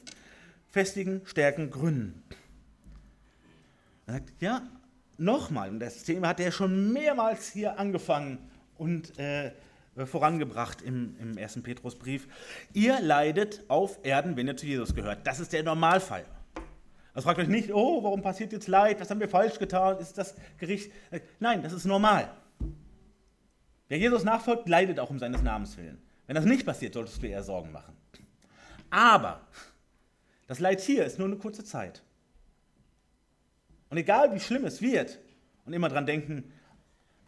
[0.67, 2.21] festigen, stärken, gründen.
[4.05, 4.69] Er sagt, ja,
[5.19, 8.39] nochmal, und das Thema hat er schon mehrmals hier angefangen
[8.77, 9.51] und äh,
[10.05, 12.27] vorangebracht im, im ersten Petrusbrief.
[12.73, 15.25] Ihr leidet auf Erden, wenn ihr zu Jesus gehört.
[15.27, 16.25] Das ist der Normalfall.
[17.13, 18.99] Also fragt euch nicht, oh, warum passiert jetzt Leid?
[19.01, 19.97] Was haben wir falsch getan?
[19.97, 20.91] Ist das Gericht?
[21.39, 22.31] Nein, das ist normal.
[23.87, 26.01] Wer Jesus nachfolgt, leidet auch um seines Namens willen.
[26.27, 27.97] Wenn das nicht passiert, solltest du eher Sorgen machen.
[28.91, 29.41] Aber
[30.47, 32.03] das Leid hier ist nur eine kurze Zeit.
[33.89, 35.19] Und egal wie schlimm es wird,
[35.65, 36.51] und immer dran denken,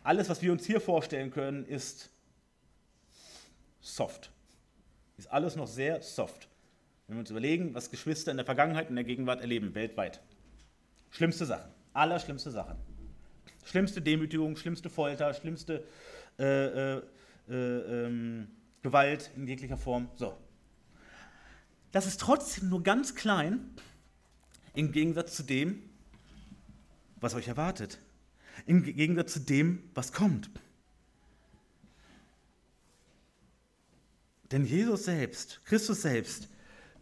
[0.03, 2.09] alles, was wir uns hier vorstellen können, ist
[3.79, 4.31] soft.
[5.17, 6.47] Ist alles noch sehr soft.
[7.07, 10.21] Wenn wir uns überlegen, was Geschwister in der Vergangenheit und in der Gegenwart erleben, weltweit.
[11.11, 12.77] Schlimmste Sachen, allerschlimmste Sachen.
[13.63, 15.83] Schlimmste Demütigung, schlimmste Folter, schlimmste
[16.39, 17.01] äh, äh,
[17.49, 18.47] äh, ähm,
[18.81, 20.09] Gewalt in jeglicher Form.
[20.15, 20.35] So.
[21.91, 23.69] Das ist trotzdem nur ganz klein
[24.73, 25.90] im Gegensatz zu dem,
[27.21, 27.99] was euch erwartet.
[28.65, 30.49] Im Gegensatz zu dem, was kommt.
[34.51, 36.49] Denn Jesus selbst, Christus selbst,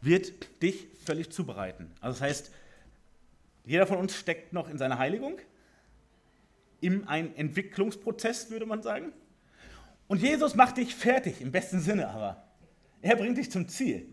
[0.02, 1.92] wird dich völlig zubereiten.
[2.00, 2.52] Also das heißt,
[3.66, 5.40] jeder von uns steckt noch in seiner Heiligung,
[6.82, 9.12] in einem Entwicklungsprozess, würde man sagen.
[10.08, 12.44] Und Jesus macht dich fertig, im besten Sinne aber.
[13.02, 14.08] Er bringt dich zum Ziel.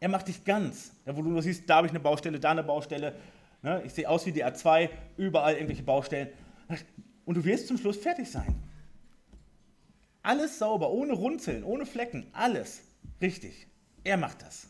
[0.00, 0.92] Er macht dich ganz.
[1.04, 3.16] Ja, wo du nur siehst, da habe ich eine Baustelle, da eine Baustelle.
[3.62, 6.28] Ne, ich sehe aus wie die A2, überall irgendwelche Baustellen.
[7.24, 8.54] Und du wirst zum Schluss fertig sein.
[10.22, 12.82] Alles sauber, ohne Runzeln, ohne Flecken, alles
[13.20, 13.66] richtig.
[14.04, 14.68] Er macht das.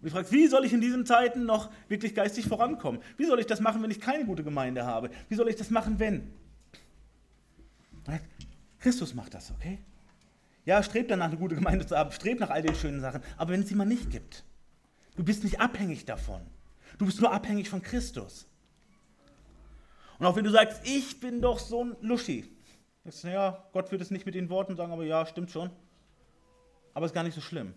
[0.00, 3.02] Und ich frage, wie soll ich in diesen Zeiten noch wirklich geistig vorankommen?
[3.16, 5.10] Wie soll ich das machen, wenn ich keine gute Gemeinde habe?
[5.28, 6.32] Wie soll ich das machen, wenn?
[8.78, 9.78] Christus macht das, okay?
[10.64, 13.52] Ja, strebt danach, eine gute Gemeinde zu haben, strebt nach all den schönen Sachen, aber
[13.52, 14.44] wenn es sie mal nicht gibt,
[15.16, 16.40] du bist nicht abhängig davon.
[17.00, 18.46] Du bist nur abhängig von Christus.
[20.18, 22.44] Und auch wenn du sagst, ich bin doch so ein Luschi,
[23.04, 25.70] sagst, ja, Gott wird es nicht mit den Worten sagen, aber ja, stimmt schon.
[26.92, 27.72] Aber es ist gar nicht so schlimm.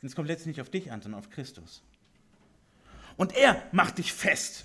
[0.00, 1.84] Denn es kommt letztlich nicht auf dich an, sondern auf Christus.
[3.16, 4.64] Und er macht dich fest.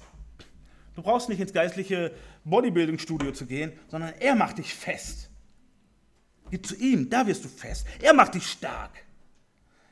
[0.95, 2.11] Du brauchst nicht ins geistliche
[2.43, 5.29] Bodybuilding-Studio zu gehen, sondern er macht dich fest.
[6.49, 7.85] Geh zu ihm, da wirst du fest.
[8.01, 9.05] Er macht dich stark.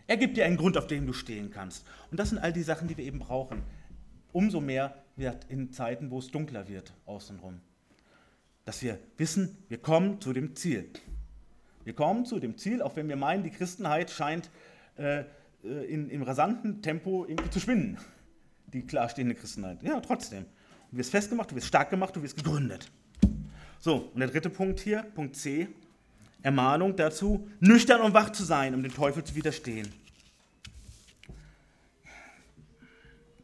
[0.07, 1.85] Er gibt dir einen Grund, auf dem du stehen kannst.
[2.11, 3.63] Und das sind all die Sachen, die wir eben brauchen.
[4.31, 7.61] Umso mehr wird in Zeiten, wo es dunkler wird, außenrum.
[8.65, 10.89] Dass wir wissen, wir kommen zu dem Ziel.
[11.83, 14.49] Wir kommen zu dem Ziel, auch wenn wir meinen, die Christenheit scheint
[14.97, 15.23] äh,
[15.63, 17.97] äh, in, im rasanten Tempo irgendwie zu schwinden.
[18.67, 19.81] die klarstehende Christenheit.
[19.83, 20.45] Ja, trotzdem.
[20.91, 22.91] Du wirst festgemacht, du wirst stark gemacht, du wirst gegründet.
[23.79, 25.67] So, und der dritte Punkt hier, Punkt C,
[26.45, 29.91] Ermahnung dazu, nüchtern und wach zu sein, um dem Teufel zu widerstehen.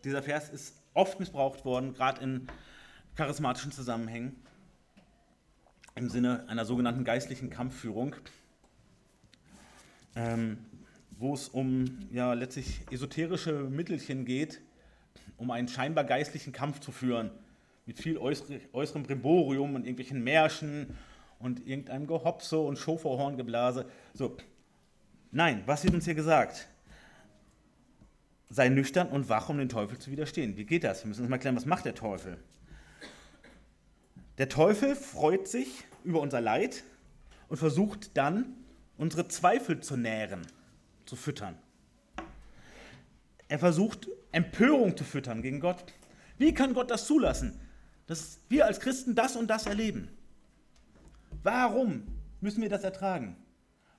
[0.04, 2.48] Dieser Vers ist oft missbraucht worden, gerade in
[3.16, 4.36] charismatischen Zusammenhängen,
[5.96, 8.16] im Sinne einer sogenannten geistlichen Kampfführung,
[10.16, 10.60] ähm,
[11.18, 14.62] wo es um ja, letztlich esoterische Mittelchen geht,
[15.38, 17.32] um einen scheinbar geistlichen Kampf zu führen,
[17.88, 20.96] mit viel äußerem Brimborium und irgendwelchen Märschen
[21.42, 23.86] und irgendeinem Gehopse und Schoferhorngeblase.
[24.14, 24.38] So,
[25.32, 26.68] nein, was wird uns hier gesagt?
[28.50, 30.58] Sei nüchtern und wach, um den Teufel zu widerstehen.
[30.58, 31.04] Wie geht das?
[31.04, 32.38] Wir müssen uns mal klären, was macht der Teufel?
[34.38, 36.84] Der Teufel freut sich über unser Leid
[37.48, 38.56] und versucht dann,
[38.98, 40.42] unsere Zweifel zu nähren,
[41.06, 41.58] zu füttern.
[43.48, 45.84] Er versucht, Empörung zu füttern gegen Gott.
[46.38, 47.60] Wie kann Gott das zulassen,
[48.08, 50.10] dass wir als Christen das und das erleben?
[51.44, 52.04] Warum
[52.40, 53.36] müssen wir das ertragen?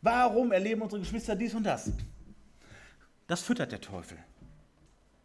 [0.00, 1.92] Warum erleben unsere Geschwister dies und das?
[3.26, 4.18] Das füttert der Teufel.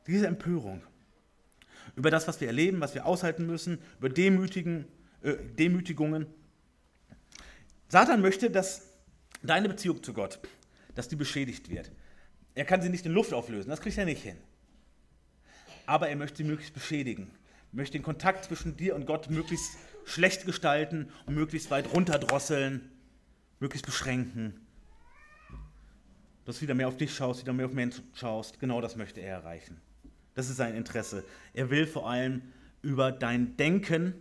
[0.06, 0.82] Diese Empörung
[1.96, 4.86] über das, was wir erleben, was wir aushalten müssen, über Demütigen,
[5.24, 6.28] äh, Demütigungen.
[7.88, 8.94] Satan möchte, dass
[9.42, 10.40] deine Beziehung zu Gott,
[10.96, 11.92] dass die beschädigt wird.
[12.56, 14.38] Er kann sie nicht in Luft auflösen, das kriegt er nicht hin.
[15.86, 17.32] Aber er möchte sie möglichst beschädigen,
[17.72, 19.78] möchte den Kontakt zwischen dir und Gott möglichst
[20.08, 22.90] schlecht gestalten und möglichst weit runterdrosseln,
[23.60, 24.66] möglichst beschränken.
[26.46, 28.60] Dass du wieder mehr auf dich schaust, wieder mehr auf Menschen schaust.
[28.60, 29.82] Genau das möchte er erreichen.
[30.34, 31.26] Das ist sein Interesse.
[31.54, 32.42] Er will vor allem
[32.82, 34.14] über dein Denken,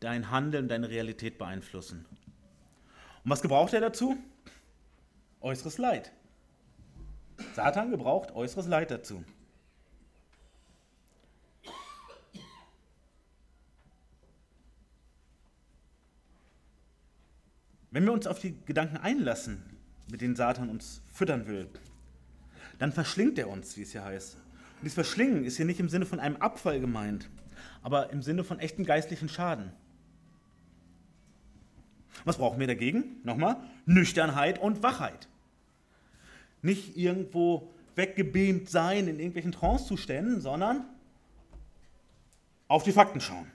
[0.00, 2.04] dein Handeln, deine Realität beeinflussen.
[3.22, 4.16] Und was gebraucht er dazu?
[5.40, 6.10] Äußeres Leid.
[7.54, 9.22] Satan gebraucht äußeres Leid dazu.
[17.90, 19.62] Wenn wir uns auf die Gedanken einlassen,
[20.10, 21.68] mit denen Satan uns füttern will,
[22.78, 24.34] dann verschlingt er uns, wie es hier heißt.
[24.34, 27.28] Und dieses Verschlingen ist hier nicht im Sinne von einem Abfall gemeint,
[27.82, 29.72] aber im Sinne von echten geistlichen Schaden.
[32.24, 33.16] Was brauchen wir dagegen?
[33.24, 35.28] Nochmal, Nüchternheit und Wachheit.
[36.62, 40.84] Nicht irgendwo weggebeamt sein in irgendwelchen Trancezuständen, sondern
[42.68, 43.50] auf die Fakten schauen.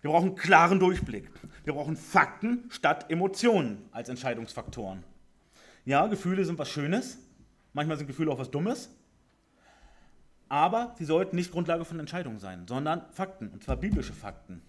[0.00, 1.30] Wir brauchen klaren Durchblick.
[1.64, 5.04] Wir brauchen Fakten statt Emotionen als Entscheidungsfaktoren.
[5.84, 7.18] Ja, Gefühle sind was Schönes.
[7.72, 8.90] Manchmal sind Gefühle auch was Dummes
[10.48, 14.62] aber sie sollten nicht Grundlage von Entscheidungen sein, sondern Fakten, und zwar biblische Fakten.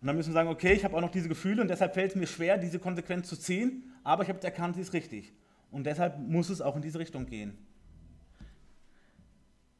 [0.00, 2.12] Und dann müssen wir sagen, okay, ich habe auch noch diese Gefühle und deshalb fällt
[2.12, 5.32] es mir schwer, diese Konsequenz zu ziehen, aber ich habe erkannt, sie ist richtig.
[5.70, 7.56] Und deshalb muss es auch in diese Richtung gehen.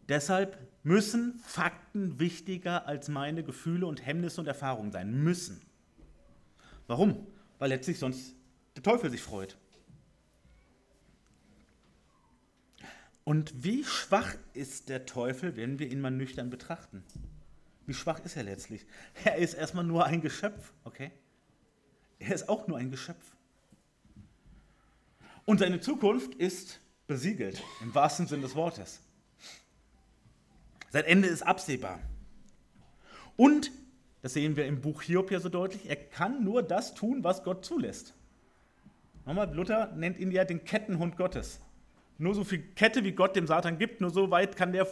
[0.09, 5.23] Deshalb müssen Fakten wichtiger als meine Gefühle und Hemmnisse und Erfahrungen sein.
[5.23, 5.61] Müssen.
[6.87, 7.27] Warum?
[7.59, 8.35] Weil letztlich sonst
[8.77, 9.59] der Teufel sich freut.
[13.25, 17.05] Und wie schwach ist der Teufel, wenn wir ihn mal nüchtern betrachten?
[17.87, 18.87] Wie schwach ist er letztlich?
[19.25, 21.13] Er ist erstmal nur ein Geschöpf, okay?
[22.19, 23.37] Er ist auch nur ein Geschöpf.
[25.45, 29.01] Und seine Zukunft ist besiegelt, im wahrsten Sinne des Wortes.
[30.91, 32.01] Sein Ende ist absehbar.
[33.37, 33.73] Und,
[34.23, 37.43] das sehen wir im Buch Hiob ja so deutlich, er kann nur das tun, was
[37.43, 38.15] Gott zulässt.
[39.25, 41.61] Nochmal, Luther nennt ihn ja den Kettenhund Gottes.
[42.19, 44.87] Nur so viel Kette, wie Gott dem Satan gibt, nur so weit kann der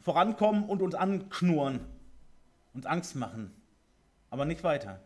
[0.00, 1.80] vorankommen und uns anknurren,
[2.72, 3.50] uns Angst machen,
[4.30, 5.00] aber nicht weiter.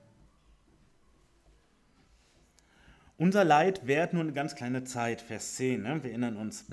[3.17, 6.03] Unser Leid währt nur eine ganz kleine Zeit, Vers 10, ne?
[6.03, 6.67] wir erinnern uns.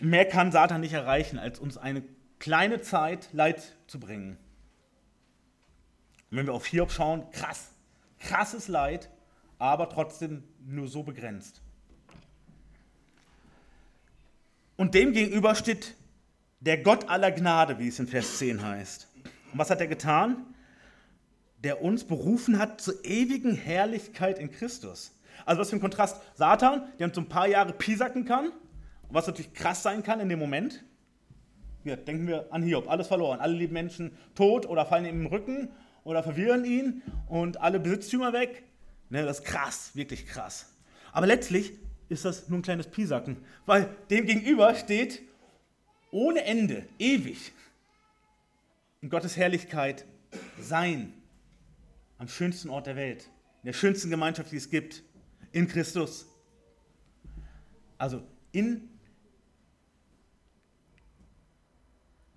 [0.00, 2.02] Mehr kann Satan nicht erreichen, als uns eine
[2.38, 4.38] kleine Zeit Leid zu bringen.
[6.30, 7.70] Und wenn wir auf Hiob schauen, krass,
[8.18, 9.10] krasses Leid,
[9.58, 11.62] aber trotzdem nur so begrenzt.
[14.76, 15.94] Und dem gegenüber steht
[16.60, 19.08] der Gott aller Gnade, wie es in Vers 10 heißt.
[19.52, 20.54] Und was hat er getan?
[21.58, 25.12] Der uns berufen hat zur ewigen Herrlichkeit in Christus.
[25.44, 26.20] Also was für ein Kontrast.
[26.34, 28.52] Satan, der uns so ein paar Jahre piesacken kann,
[29.08, 30.84] was natürlich krass sein kann in dem Moment.
[31.86, 33.38] Hier, denken wir an Hiob, alles verloren.
[33.38, 35.68] Alle lieben Menschen tot oder fallen ihm im Rücken
[36.02, 38.64] oder verwirren ihn und alle Besitztümer weg.
[39.08, 40.74] Ne, das ist krass, wirklich krass.
[41.12, 41.74] Aber letztlich
[42.08, 45.22] ist das nur ein kleines Pisacken, weil dem gegenüber steht
[46.10, 47.52] ohne Ende, ewig,
[49.00, 50.06] in Gottes Herrlichkeit
[50.60, 51.12] sein,
[52.18, 53.30] am schönsten Ort der Welt,
[53.62, 55.04] in der schönsten Gemeinschaft, die es gibt,
[55.52, 56.26] in Christus.
[57.96, 58.88] Also in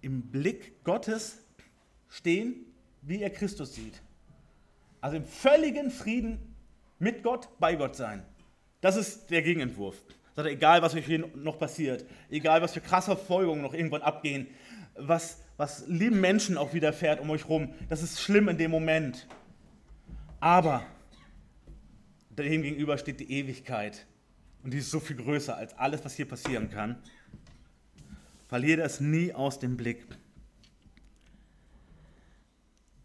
[0.02, 1.40] im Blick Gottes
[2.08, 2.66] stehen,
[3.02, 4.02] wie er Christus sieht.
[5.02, 6.56] Also im völligen Frieden
[7.00, 8.24] mit Gott, bei Gott sein.
[8.82, 9.96] Das ist der Gegenentwurf.
[10.36, 14.02] Sagt er, egal was euch hier noch passiert, egal was für krasse Folgungen noch irgendwann
[14.02, 14.48] abgehen,
[14.96, 19.28] was, was lieben Menschen auch widerfährt um euch rum, das ist schlimm in dem Moment.
[20.40, 20.86] Aber
[22.30, 24.06] dem gegenüber steht die Ewigkeit.
[24.64, 27.02] Und die ist so viel größer als alles, was hier passieren kann.
[28.50, 30.08] Verliere das nie aus dem Blick.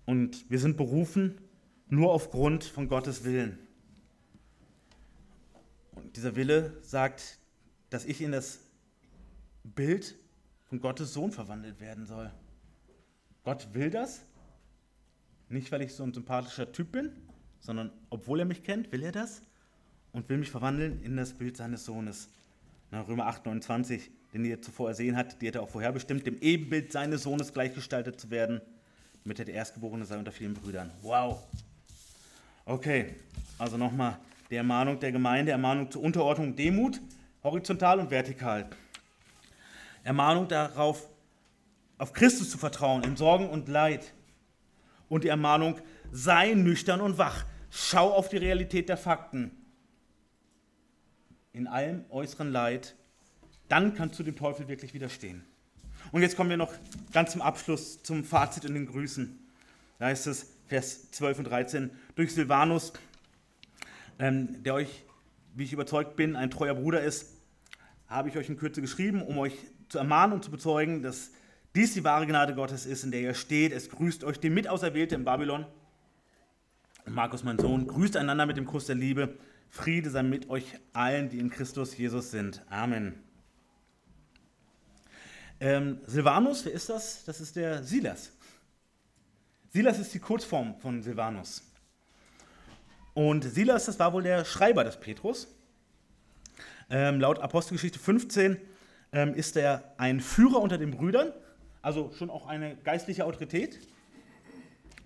[0.06, 1.38] Und wir sind berufen
[1.90, 3.58] nur aufgrund von Gottes Willen.
[5.92, 7.38] Und dieser Wille sagt,
[7.90, 8.60] dass ich in das
[9.64, 10.16] Bild
[10.64, 12.32] von Gottes Sohn verwandelt werden soll.
[13.44, 14.22] Gott will das.
[15.50, 17.12] Nicht, weil ich so ein sympathischer Typ bin,
[17.60, 19.42] sondern obwohl er mich kennt, will er das
[20.12, 22.30] und will mich verwandeln in das Bild seines Sohnes.
[22.90, 26.38] Na, Römer 8, 29, den ihr zuvor ersehen hat, die hat er auch vorherbestimmt, dem
[26.40, 28.60] Ebenbild seines Sohnes gleichgestaltet zu werden,
[29.22, 30.90] damit er der Erstgeborene sei unter vielen Brüdern.
[31.02, 31.40] Wow.
[32.64, 33.14] Okay,
[33.58, 34.18] also nochmal
[34.50, 37.00] die Ermahnung der Gemeinde, Ermahnung zur Unterordnung, Demut,
[37.44, 38.68] horizontal und vertikal.
[40.02, 41.08] Ermahnung darauf,
[41.96, 44.12] auf Christus zu vertrauen in Sorgen und Leid.
[45.08, 45.76] Und die Ermahnung,
[46.10, 47.44] sei nüchtern und wach.
[47.70, 49.52] Schau auf die Realität der Fakten.
[51.52, 52.96] In allem äußeren Leid,
[53.68, 55.44] dann kannst du dem Teufel wirklich widerstehen.
[56.12, 56.72] Und jetzt kommen wir noch
[57.12, 59.38] ganz zum Abschluss zum Fazit in den Grüßen.
[59.98, 62.92] Da heißt es, Vers 12 und 13, durch Silvanus,
[64.18, 65.04] ähm, der euch,
[65.54, 67.32] wie ich überzeugt bin, ein treuer Bruder ist,
[68.08, 69.56] habe ich euch in Kürze geschrieben, um euch
[69.88, 71.30] zu ermahnen und zu bezeugen, dass
[71.74, 73.72] dies die wahre Gnade Gottes ist, in der ihr steht.
[73.72, 75.66] Es grüßt euch die Mitauserwählte in Babylon
[77.06, 79.36] Markus, mein Sohn, grüßt einander mit dem Kuss der Liebe.
[79.68, 82.62] Friede sei mit euch allen, die in Christus Jesus sind.
[82.70, 83.14] Amen.
[85.60, 87.24] Ähm, Silvanus, wer ist das?
[87.24, 88.32] Das ist der Silas.
[89.70, 91.62] Silas ist die Kurzform von Silvanus.
[93.14, 95.48] Und Silas, das war wohl der Schreiber des Petrus.
[96.90, 98.56] Ähm, laut Apostelgeschichte 15
[99.12, 101.32] ähm, ist er ein Führer unter den Brüdern,
[101.82, 103.80] also schon auch eine geistliche Autorität.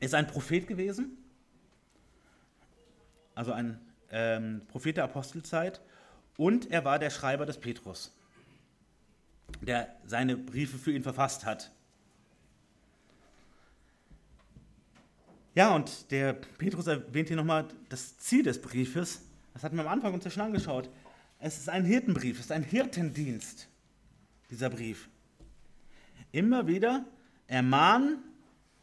[0.00, 1.18] Ist ein Prophet gewesen
[3.38, 3.78] also ein
[4.10, 5.80] ähm, Prophet der Apostelzeit,
[6.36, 8.12] und er war der Schreiber des Petrus,
[9.60, 11.70] der seine Briefe für ihn verfasst hat.
[15.54, 19.22] Ja, und der Petrus erwähnt hier nochmal das Ziel des Briefes.
[19.54, 20.88] Das hatten wir am Anfang uns ja schon angeschaut.
[21.40, 23.68] Es ist ein Hirtenbrief, es ist ein Hirtendienst,
[24.50, 25.08] dieser Brief.
[26.32, 27.04] Immer wieder
[27.46, 28.18] ermahnen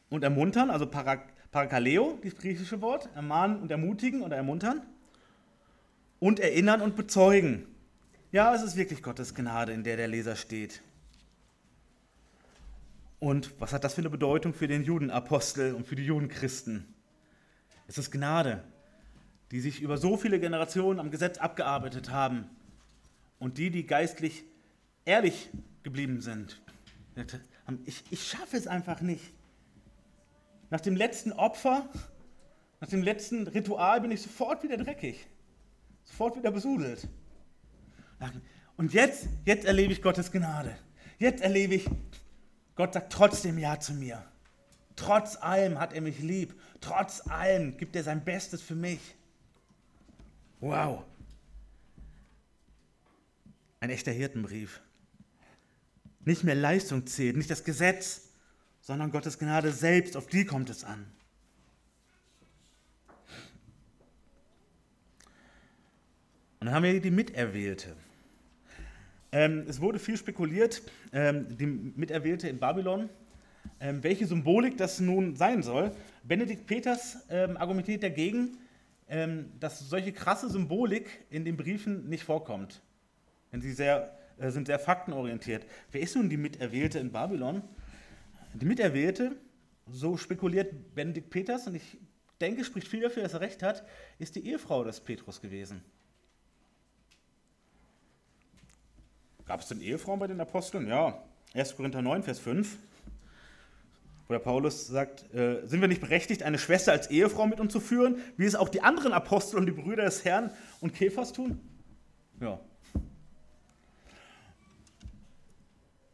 [0.10, 4.82] und ermuntern, also Parak Parakaleo, das griechische Wort, ermahnen und ermutigen oder ermuntern.
[6.20, 7.66] Und erinnern und bezeugen.
[8.36, 10.82] Ja, es ist wirklich Gottes Gnade, in der der Leser steht.
[13.18, 16.94] Und was hat das für eine Bedeutung für den Judenapostel und für die Judenchristen?
[17.88, 18.62] Es ist Gnade,
[19.52, 22.50] die sich über so viele Generationen am Gesetz abgearbeitet haben
[23.40, 24.44] und die, die geistlich
[25.06, 25.50] ehrlich
[25.84, 26.62] geblieben sind.
[27.86, 29.32] Ich, ich schaffe es einfach nicht.
[30.72, 31.88] Nach dem letzten Opfer,
[32.82, 35.26] nach dem letzten Ritual bin ich sofort wieder dreckig,
[36.04, 37.08] sofort wieder besudelt.
[38.78, 40.76] Und jetzt, jetzt erlebe ich Gottes Gnade.
[41.18, 41.90] Jetzt erlebe ich,
[42.76, 44.24] Gott sagt trotzdem Ja zu mir.
[44.96, 46.60] Trotz allem hat er mich lieb.
[46.82, 49.00] Trotz allem gibt er sein Bestes für mich.
[50.60, 51.04] Wow.
[53.80, 54.82] Ein echter Hirtenbrief.
[56.22, 58.30] Nicht mehr Leistung zählt, nicht das Gesetz,
[58.82, 61.06] sondern Gottes Gnade selbst, auf die kommt es an.
[66.60, 67.96] Und dann haben wir die Miterwählte.
[69.36, 70.82] Ähm, es wurde viel spekuliert,
[71.12, 73.10] ähm, die Miterwählte in Babylon,
[73.82, 75.92] ähm, welche Symbolik das nun sein soll.
[76.24, 78.58] Benedikt Peters ähm, argumentiert dagegen,
[79.10, 82.82] ähm, dass solche krasse Symbolik in den Briefen nicht vorkommt.
[83.52, 85.66] Denn sie sehr, äh, sind sehr faktenorientiert.
[85.92, 87.62] Wer ist nun die Miterwählte in Babylon?
[88.54, 89.36] Die Miterwählte,
[89.92, 91.98] so spekuliert Benedikt Peters, und ich
[92.40, 93.86] denke, spricht viel dafür, dass er recht hat,
[94.18, 95.82] ist die Ehefrau des Petrus gewesen.
[99.48, 100.88] Gab es denn Ehefrauen bei den Aposteln?
[100.88, 101.22] Ja,
[101.54, 101.76] 1.
[101.76, 102.78] Korinther 9, Vers 5,
[104.28, 107.72] wo der Paulus sagt, äh, sind wir nicht berechtigt, eine Schwester als Ehefrau mit uns
[107.72, 111.32] zu führen, wie es auch die anderen Apostel und die Brüder des Herrn und Käfers
[111.32, 111.62] tun?
[112.42, 112.60] Ja.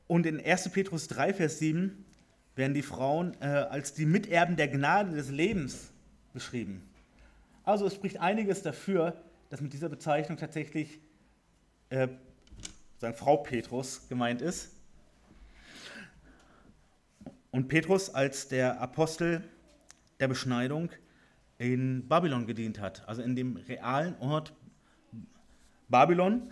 [0.07, 0.69] Und in 1.
[0.69, 2.03] Petrus 3, Vers 7
[2.55, 5.91] werden die Frauen äh, als die Miterben der Gnade des Lebens
[6.33, 6.83] beschrieben.
[7.63, 10.99] Also es spricht einiges dafür, dass mit dieser Bezeichnung tatsächlich
[11.89, 12.09] äh,
[13.01, 14.75] sagen Frau Petrus gemeint ist.
[17.49, 19.43] und Petrus als der Apostel
[20.19, 20.89] der Beschneidung
[21.57, 24.53] in Babylon gedient hat, also in dem realen Ort
[25.89, 26.49] Babylon.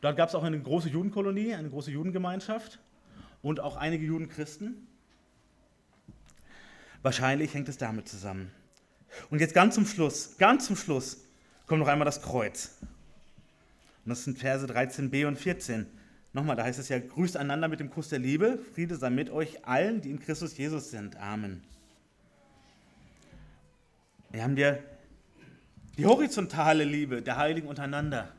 [0.00, 2.78] Dort gab es auch eine große Judenkolonie, eine große Judengemeinschaft
[3.42, 4.86] und auch einige Judenchristen.
[7.02, 8.52] Wahrscheinlich hängt es damit zusammen.
[9.30, 11.24] Und jetzt ganz zum Schluss, ganz zum Schluss
[11.66, 12.78] kommt noch einmal das Kreuz.
[14.10, 15.86] Und das sind Verse 13b und 14.
[16.32, 19.30] Nochmal, da heißt es ja, grüßt einander mit dem Kuss der Liebe, Friede sei mit
[19.30, 21.14] euch allen, die in Christus Jesus sind.
[21.14, 21.62] Amen.
[24.32, 24.78] Wir haben ja
[25.96, 28.32] die horizontale Liebe der Heiligen untereinander.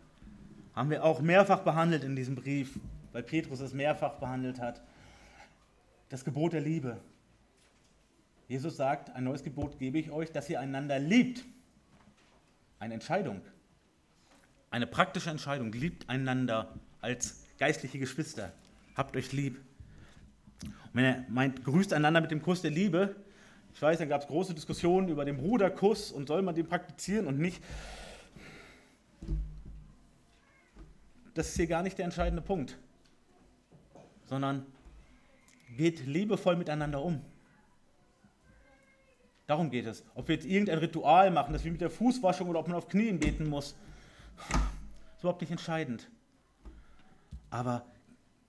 [0.75, 2.77] Haben wir auch mehrfach behandelt in diesem Brief,
[3.13, 4.81] weil Petrus es mehrfach behandelt hat.
[6.09, 6.97] Das Gebot der Liebe.
[8.49, 11.45] Jesus sagt, ein neues Gebot gebe ich euch, dass ihr einander liebt.
[12.77, 13.39] Eine Entscheidung.
[14.71, 15.71] Eine praktische Entscheidung.
[15.73, 18.53] Liebt einander als geistliche Geschwister.
[18.95, 19.59] Habt euch lieb.
[20.63, 23.15] Und wenn er meint, grüßt einander mit dem Kuss der Liebe,
[23.73, 27.27] ich weiß, da gab es große Diskussionen über den Bruderkuss und soll man den praktizieren
[27.27, 27.61] und nicht.
[31.33, 32.77] Das ist hier gar nicht der entscheidende Punkt,
[34.25, 34.65] sondern
[35.77, 37.21] geht liebevoll miteinander um.
[39.47, 40.03] Darum geht es.
[40.15, 42.89] Ob wir jetzt irgendein Ritual machen, das wie mit der Fußwaschung oder ob man auf
[42.89, 43.75] Knien beten muss,
[44.37, 46.09] ist überhaupt nicht entscheidend.
[47.49, 47.85] Aber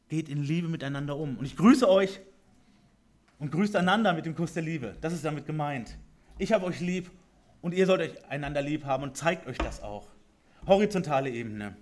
[0.09, 1.37] geht in Liebe miteinander um.
[1.39, 2.21] Und ich grüße euch
[3.39, 4.97] und grüßt einander mit dem Kuss der Liebe.
[5.01, 5.97] Das ist damit gemeint.
[6.39, 7.11] Ich habe euch lieb
[7.61, 10.09] und ihr sollt euch einander lieb haben und zeigt euch das auch.
[10.67, 11.77] Horizontale Ebene.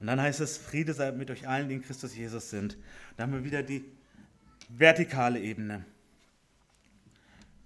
[0.00, 2.76] Und dann heißt es, Friede sei mit euch allen, die in Christus Jesus sind.
[3.16, 3.84] Da haben wir wieder die
[4.68, 5.84] vertikale Ebene.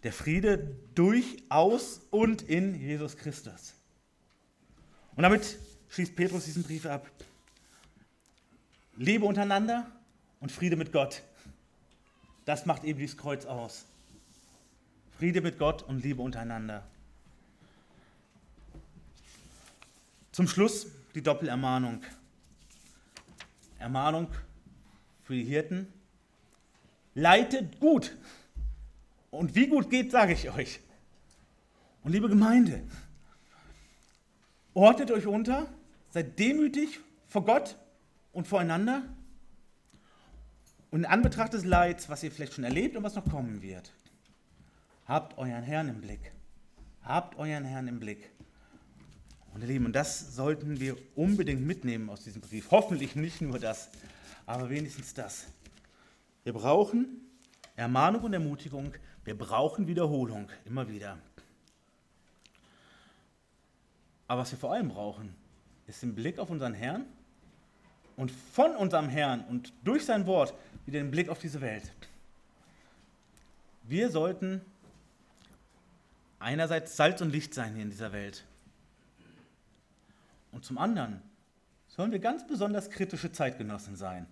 [0.04, 3.74] Der Friede durch, aus und in Jesus Christus.
[5.18, 5.58] Und damit
[5.88, 7.04] schließt Petrus diesen Brief ab.
[8.96, 9.90] Liebe untereinander
[10.38, 11.24] und Friede mit Gott.
[12.44, 13.84] Das macht eben dieses Kreuz aus.
[15.18, 16.86] Friede mit Gott und Liebe untereinander.
[20.30, 22.00] Zum Schluss die Doppelermahnung.
[23.80, 24.28] Ermahnung
[25.24, 25.92] für die Hirten.
[27.16, 28.16] Leitet gut.
[29.32, 30.78] Und wie gut geht, sage ich euch.
[32.04, 32.84] Und liebe Gemeinde,
[34.78, 35.68] ordnet euch unter,
[36.10, 37.76] seid demütig vor Gott
[38.32, 39.02] und voreinander
[40.90, 43.92] und in Anbetracht des Leids, was ihr vielleicht schon erlebt und was noch kommen wird,
[45.06, 46.32] habt euren Herrn im Blick.
[47.02, 48.30] Habt euren Herrn im Blick.
[49.52, 52.70] Und ihr Lieben, und das sollten wir unbedingt mitnehmen aus diesem Brief.
[52.70, 53.90] Hoffentlich nicht nur das,
[54.46, 55.46] aber wenigstens das.
[56.44, 57.20] Wir brauchen
[57.76, 58.92] Ermahnung und Ermutigung.
[59.24, 61.18] Wir brauchen Wiederholung, immer wieder.
[64.28, 65.34] Aber was wir vor allem brauchen,
[65.86, 67.06] ist den Blick auf unseren Herrn
[68.16, 70.54] und von unserem Herrn und durch sein Wort
[70.86, 71.92] wieder den Blick auf diese Welt.
[73.84, 74.60] Wir sollten
[76.38, 78.44] einerseits Salz und Licht sein hier in dieser Welt.
[80.52, 81.22] Und zum anderen
[81.88, 84.26] sollen wir ganz besonders kritische Zeitgenossen sein.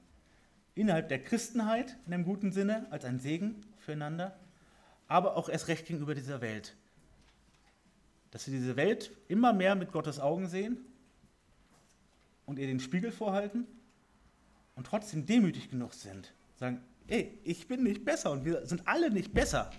[0.74, 4.36] Innerhalb der Christenheit in einem guten Sinne, als ein Segen füreinander,
[5.08, 6.76] aber auch erst recht gegenüber dieser Welt.
[8.30, 10.78] Dass wir diese Welt immer mehr mit Gottes Augen sehen
[12.44, 13.66] und ihr den Spiegel vorhalten
[14.74, 19.10] und trotzdem demütig genug sind, sagen, ey, ich bin nicht besser und wir sind alle
[19.10, 19.70] nicht besser.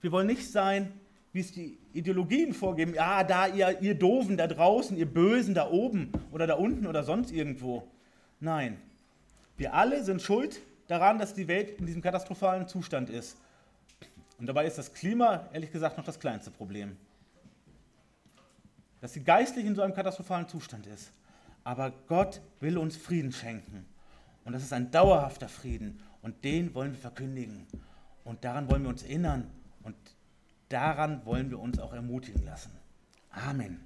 [0.00, 0.92] Wir wollen nicht sein,
[1.32, 5.70] wie es die Ideologien vorgeben, ja, da ihr, ihr Doofen da draußen, ihr Bösen da
[5.70, 7.86] oben oder da unten oder sonst irgendwo.
[8.40, 8.80] Nein,
[9.56, 13.36] wir alle sind schuld daran, dass die Welt in diesem katastrophalen Zustand ist.
[14.40, 16.96] Und dabei ist das Klima, ehrlich gesagt, noch das kleinste Problem.
[19.02, 21.12] Dass sie geistlich in so einem katastrophalen Zustand ist.
[21.62, 23.84] Aber Gott will uns Frieden schenken.
[24.46, 26.02] Und das ist ein dauerhafter Frieden.
[26.22, 27.66] Und den wollen wir verkündigen.
[28.24, 29.50] Und daran wollen wir uns erinnern.
[29.82, 29.96] Und
[30.70, 32.72] daran wollen wir uns auch ermutigen lassen.
[33.30, 33.80] Amen.